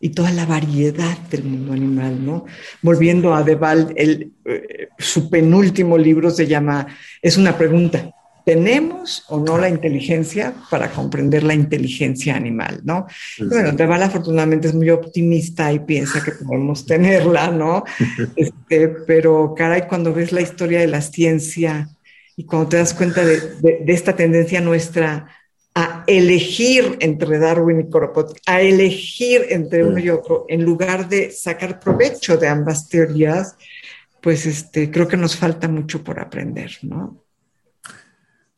y 0.00 0.10
toda 0.10 0.30
la 0.30 0.46
variedad 0.46 1.16
del 1.30 1.44
mundo 1.44 1.72
animal, 1.72 2.24
¿no? 2.24 2.44
Volviendo 2.82 3.34
a 3.34 3.42
Deval, 3.42 3.92
el, 3.96 4.32
eh, 4.44 4.88
su 4.98 5.30
penúltimo 5.30 5.96
libro 5.96 6.30
se 6.30 6.46
llama 6.46 6.86
Es 7.22 7.36
una 7.36 7.56
pregunta. 7.56 8.10
¿Tenemos 8.46 9.24
o 9.26 9.40
no 9.40 9.58
la 9.58 9.68
inteligencia 9.68 10.54
para 10.70 10.92
comprender 10.92 11.42
la 11.42 11.52
inteligencia 11.52 12.36
animal, 12.36 12.80
no? 12.84 13.08
Bueno, 13.40 13.72
Deval 13.72 14.04
afortunadamente 14.04 14.68
es 14.68 14.74
muy 14.74 14.88
optimista 14.90 15.72
y 15.72 15.80
piensa 15.80 16.22
que 16.22 16.30
podemos 16.30 16.86
tenerla, 16.86 17.50
¿no? 17.50 17.82
Este, 18.36 18.88
pero 18.88 19.52
caray, 19.56 19.88
cuando 19.88 20.14
ves 20.14 20.30
la 20.30 20.42
historia 20.42 20.78
de 20.78 20.86
la 20.86 21.02
ciencia 21.02 21.88
y 22.36 22.44
cuando 22.44 22.68
te 22.68 22.76
das 22.76 22.94
cuenta 22.94 23.24
de, 23.24 23.40
de 23.60 23.92
esta 23.92 24.14
tendencia 24.14 24.60
nuestra 24.60 25.26
a 25.74 26.04
elegir 26.06 26.98
entre 27.00 27.40
Darwin 27.40 27.80
y 27.80 27.90
Kropotkin, 27.90 28.40
a 28.46 28.60
elegir 28.60 29.46
entre 29.48 29.84
uno 29.84 29.98
y 29.98 30.08
otro, 30.08 30.44
en 30.48 30.62
lugar 30.62 31.08
de 31.08 31.32
sacar 31.32 31.80
provecho 31.80 32.36
de 32.36 32.46
ambas 32.46 32.88
teorías, 32.88 33.56
pues 34.20 34.46
este, 34.46 34.88
creo 34.88 35.08
que 35.08 35.16
nos 35.16 35.34
falta 35.34 35.66
mucho 35.66 36.04
por 36.04 36.20
aprender, 36.20 36.70
¿no? 36.82 37.25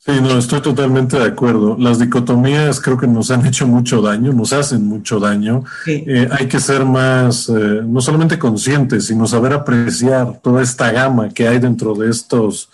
Sí, 0.09 0.23
no, 0.23 0.38
estoy 0.38 0.62
totalmente 0.62 1.18
de 1.18 1.27
acuerdo. 1.27 1.77
Las 1.79 1.99
dicotomías 1.99 2.81
creo 2.81 2.97
que 2.97 3.07
nos 3.07 3.31
han 3.31 3.44
hecho 3.44 3.66
mucho 3.66 4.01
daño, 4.01 4.33
nos 4.33 4.55
hacen 4.55 4.87
mucho 4.87 5.21
daño. 5.21 5.64
Eh, 5.87 6.27
hay 6.33 6.49
que 6.49 6.61
ser 6.61 6.87
más, 6.87 7.51
eh, 7.51 7.83
no 7.87 8.01
solamente 8.01 8.38
conscientes, 8.38 9.05
sino 9.09 9.27
saber 9.27 9.53
apreciar 9.53 10.40
toda 10.42 10.62
esta 10.62 10.90
gama 10.92 11.29
que 11.29 11.47
hay 11.47 11.59
dentro 11.59 11.94
de 11.94 12.09
estos 12.09 12.71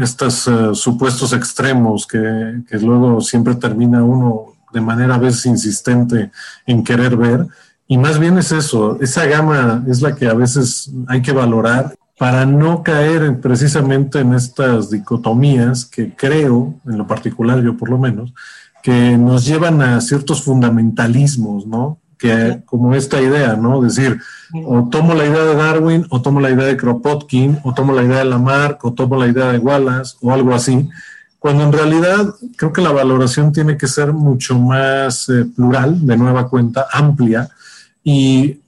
estos 0.00 0.48
eh, 0.48 0.70
supuestos 0.72 1.34
extremos 1.34 2.06
que, 2.06 2.62
que, 2.66 2.78
luego 2.78 3.20
siempre 3.20 3.54
termina 3.56 4.02
uno 4.02 4.54
de 4.72 4.80
manera 4.80 5.16
a 5.16 5.18
veces 5.18 5.44
insistente 5.44 6.30
en 6.66 6.82
querer 6.82 7.18
ver. 7.18 7.46
Y 7.86 7.98
más 7.98 8.18
bien 8.18 8.38
es 8.38 8.50
eso, 8.50 8.96
esa 9.02 9.26
gama 9.26 9.84
es 9.86 10.00
la 10.00 10.14
que 10.14 10.26
a 10.26 10.32
veces 10.32 10.90
hay 11.06 11.20
que 11.20 11.32
valorar 11.32 11.94
para 12.22 12.46
no 12.46 12.84
caer 12.84 13.40
precisamente 13.40 14.20
en 14.20 14.32
estas 14.32 14.90
dicotomías 14.90 15.84
que 15.84 16.14
creo, 16.14 16.72
en 16.86 16.96
lo 16.96 17.04
particular 17.04 17.60
yo 17.60 17.76
por 17.76 17.90
lo 17.90 17.98
menos, 17.98 18.32
que 18.80 19.18
nos 19.18 19.44
llevan 19.44 19.82
a 19.82 20.00
ciertos 20.00 20.44
fundamentalismos, 20.44 21.66
¿no? 21.66 21.98
que 22.16 22.62
como 22.64 22.94
esta 22.94 23.20
idea, 23.20 23.56
¿no? 23.56 23.82
Decir, 23.82 24.20
o 24.64 24.88
tomo 24.88 25.14
la 25.14 25.26
idea 25.26 25.42
de 25.42 25.56
Darwin, 25.56 26.06
o 26.10 26.22
tomo 26.22 26.38
la 26.38 26.50
idea 26.52 26.66
de 26.66 26.76
Kropotkin, 26.76 27.58
o 27.64 27.74
tomo 27.74 27.92
la 27.92 28.04
idea 28.04 28.18
de 28.18 28.26
Lamarck, 28.26 28.84
o 28.84 28.92
tomo 28.92 29.16
la 29.16 29.26
idea 29.26 29.50
de 29.50 29.58
Wallace, 29.58 30.16
o 30.20 30.32
algo 30.32 30.54
así, 30.54 30.88
cuando 31.40 31.64
en 31.64 31.72
realidad 31.72 32.36
creo 32.54 32.72
que 32.72 32.82
la 32.82 32.92
valoración 32.92 33.52
tiene 33.52 33.76
que 33.76 33.88
ser 33.88 34.12
mucho 34.12 34.56
más 34.56 35.28
eh, 35.28 35.44
plural, 35.56 36.06
de 36.06 36.16
nueva 36.16 36.48
cuenta, 36.48 36.86
amplia, 36.92 37.48
y 38.04 38.60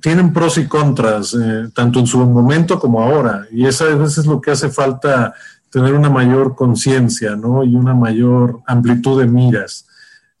tienen 0.00 0.32
pros 0.32 0.58
y 0.58 0.66
contras, 0.66 1.34
eh, 1.34 1.68
tanto 1.74 2.00
en 2.00 2.06
su 2.06 2.18
momento 2.18 2.78
como 2.78 3.02
ahora, 3.02 3.46
y 3.50 3.66
esa 3.66 3.84
a 3.84 3.94
veces 3.94 4.18
es 4.18 4.26
lo 4.26 4.40
que 4.40 4.50
hace 4.50 4.70
falta 4.70 5.34
tener 5.70 5.94
una 5.94 6.10
mayor 6.10 6.54
conciencia, 6.54 7.34
¿no? 7.34 7.64
Y 7.64 7.74
una 7.74 7.94
mayor 7.94 8.60
amplitud 8.66 9.20
de 9.20 9.26
miras. 9.26 9.86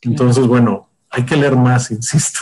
Entonces, 0.02 0.46
bueno, 0.46 0.88
hay 1.08 1.24
que 1.24 1.36
leer 1.36 1.56
más, 1.56 1.90
insisto. 1.92 2.40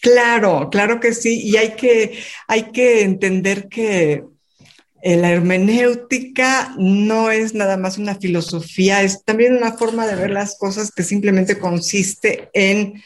Claro, 0.00 0.68
claro 0.70 0.98
que 1.00 1.12
sí. 1.12 1.40
Y 1.42 1.56
hay 1.56 1.76
que, 1.76 2.18
hay 2.48 2.70
que 2.72 3.02
entender 3.02 3.68
que 3.68 4.24
la 5.14 5.30
hermenéutica 5.30 6.74
no 6.78 7.30
es 7.30 7.54
nada 7.54 7.76
más 7.76 7.96
una 7.96 8.16
filosofía, 8.16 9.02
es 9.02 9.22
también 9.22 9.54
una 9.54 9.74
forma 9.74 10.04
de 10.04 10.16
ver 10.16 10.30
las 10.30 10.56
cosas 10.58 10.90
que 10.90 11.04
simplemente 11.04 11.58
consiste 11.58 12.48
en, 12.52 13.04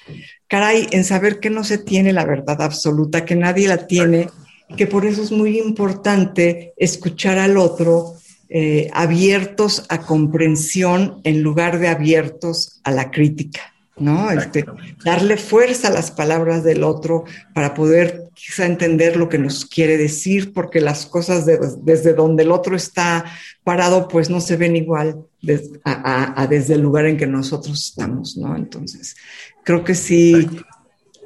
caray, 0.49 0.87
en 0.93 1.05
saber 1.05 1.41
que 1.41 1.51
no 1.51 1.63
se 1.63 1.77
tiene 1.77 2.15
la 2.15 2.25
verdad 2.25 2.63
absoluta, 2.63 3.27
que 3.27 3.37
nadie 3.37 3.69
la 3.69 3.87
tiene, 3.87 4.31
que 4.79 4.87
por 4.87 5.05
eso 5.05 5.23
es 5.23 5.31
muy 5.31 5.59
importante 5.59 6.73
escuchar 6.79 7.39
al 7.39 7.59
otro 7.59 8.15
eh, 8.49 8.89
abiertos 8.95 9.85
a 9.91 10.01
comprensión 10.01 11.21
en 11.25 11.43
lugar 11.43 11.79
de 11.81 11.89
abiertos 11.89 12.81
a 12.83 12.93
la 12.93 13.11
crítica. 13.11 13.70
¿No? 14.01 14.31
Este, 14.31 14.65
darle 15.05 15.37
fuerza 15.37 15.89
a 15.89 15.93
las 15.93 16.11
palabras 16.11 16.65
del 16.65 16.83
otro 16.83 17.25
para 17.55 17.75
poder 17.75 18.31
quizá 18.35 18.67
entender 18.67 19.17
lo 19.17 19.29
que 19.29 19.39
nos 19.39 19.67
quiere 19.67 19.97
decir, 19.97 20.53
porque 20.53 20.81
las 20.81 21.07
cosas 21.07 21.47
desde 21.47 22.15
donde 22.15 22.43
el 22.43 22.51
otro 22.51 22.75
está 22.75 23.25
parado, 23.63 24.09
pues 24.09 24.31
no 24.31 24.41
se 24.41 24.57
ven 24.57 24.75
igual 24.75 25.27
a, 25.85 26.47
desde 26.49 26.75
el 26.75 26.81
lugar 26.81 27.07
en 27.07 27.19
que 27.19 27.27
nosotros 27.27 27.79
estamos, 27.89 28.37
¿no? 28.37 28.57
Entonces, 28.57 29.17
creo 29.63 29.85
que 29.85 29.95
sí. 29.95 30.49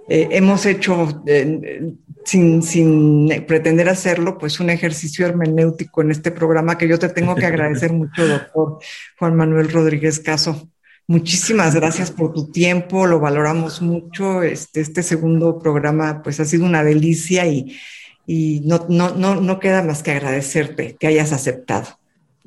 Eh, 0.07 0.29
hemos 0.33 0.67
hecho, 0.67 1.23
eh, 1.25 1.95
sin, 2.27 2.63
sin 2.63 3.47
pretender 3.47 3.89
hacerlo, 3.89 4.37
pues 4.37 4.61
un 4.61 4.69
ejercicio 4.69 5.25
hermenéutico 5.25 6.03
en 6.03 6.11
este 6.11 6.31
programa 6.31 6.77
que 6.77 6.87
yo 6.87 6.99
te 6.99 7.09
tengo 7.09 7.35
que 7.35 7.47
agradecer 7.47 7.91
mucho, 7.95 8.27
doctor 8.27 8.79
Juan 9.19 9.35
Manuel 9.35 9.71
Rodríguez 9.71 10.21
Caso, 10.21 10.69
Muchísimas 11.07 11.75
gracias 11.75 12.11
por 12.11 12.33
tu 12.33 12.51
tiempo, 12.51 13.07
lo 13.07 13.21
valoramos 13.21 13.83
mucho. 13.83 14.43
Este, 14.43 14.81
este 14.81 15.03
segundo 15.03 15.59
programa 15.59 16.23
pues 16.23 16.41
ha 16.41 16.47
sido 16.47 16.65
una 16.65 16.83
delicia 16.83 17.47
y, 17.47 17.77
y 18.27 18.63
no, 18.65 18.87
no, 18.89 19.11
no, 19.15 19.41
no 19.41 19.59
queda 19.59 19.83
más 19.83 20.03
que 20.03 20.13
agradecerte 20.13 20.97
que 20.99 21.07
hayas 21.07 21.33
aceptado. 21.33 21.99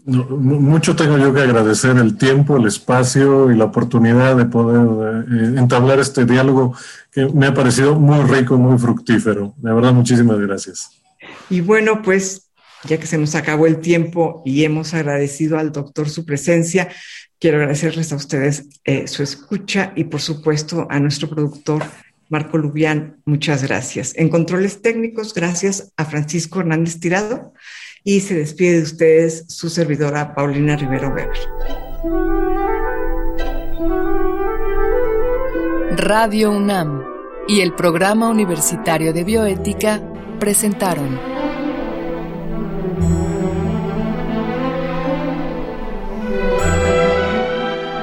mucho 0.06 0.96
tengo 0.96 1.20
yo 1.20 1.32
que 1.34 1.42
agradecer 1.42 1.98
el 1.98 2.18
tiempo, 2.18 2.58
el 2.58 2.66
espacio 2.66 3.52
y 3.52 3.56
la 3.56 3.66
oportunidad 3.66 4.36
de 4.36 4.46
poder 4.46 5.26
eh, 5.32 5.60
entablar 5.60 6.00
este 6.00 6.26
diálogo 6.26 6.76
que 7.12 7.26
me 7.28 7.46
ha 7.46 7.54
parecido 7.54 8.00
muy 8.00 8.24
rico, 8.26 8.58
muy 8.58 8.80
fructífero. 8.80 9.54
De 9.58 9.72
verdad, 9.72 9.94
muchísimas 9.94 10.40
gracias. 10.40 10.90
Y 11.50 11.62
bueno, 11.62 12.02
pues 12.02 12.50
ya 12.86 12.98
que 12.98 13.08
se 13.08 13.18
nos 13.18 13.36
acabó 13.36 13.68
el 13.68 13.80
tiempo 13.80 14.42
y 14.46 14.64
hemos 14.64 14.94
agradecido 14.94 15.58
al 15.58 15.72
doctor 15.72 16.10
su 16.10 16.26
presencia, 16.26 16.90
Quiero 17.40 17.58
agradecerles 17.58 18.12
a 18.12 18.16
ustedes 18.16 18.68
eh, 18.84 19.08
su 19.08 19.22
escucha 19.22 19.94
y 19.96 20.06
por 20.06 20.22
supuesto 20.22 20.88
a 20.90 21.00
nuestro 21.00 21.30
productor 21.30 21.84
Marco 22.30 22.58
Lubián, 22.58 23.22
muchas 23.26 23.64
gracias. 23.64 24.14
En 24.16 24.30
controles 24.30 24.82
técnicos, 24.82 25.34
gracias 25.34 25.94
a 25.98 26.06
Francisco 26.06 26.60
Hernández 26.60 27.00
Tirado 27.00 27.54
y 28.04 28.22
se 28.22 28.36
despide 28.36 28.78
de 28.78 28.84
ustedes 28.84 29.46
su 29.50 29.70
servidora 29.70 30.34
Paulina 30.34 30.76
Rivero 30.76 31.10
Weber. 31.10 31.38
Radio 35.96 36.52
UNAM 36.52 37.04
y 37.48 37.62
el 37.62 37.74
Programa 37.74 38.30
Universitario 38.30 39.14
de 39.14 39.24
Bioética 39.24 40.02
presentaron 40.40 41.37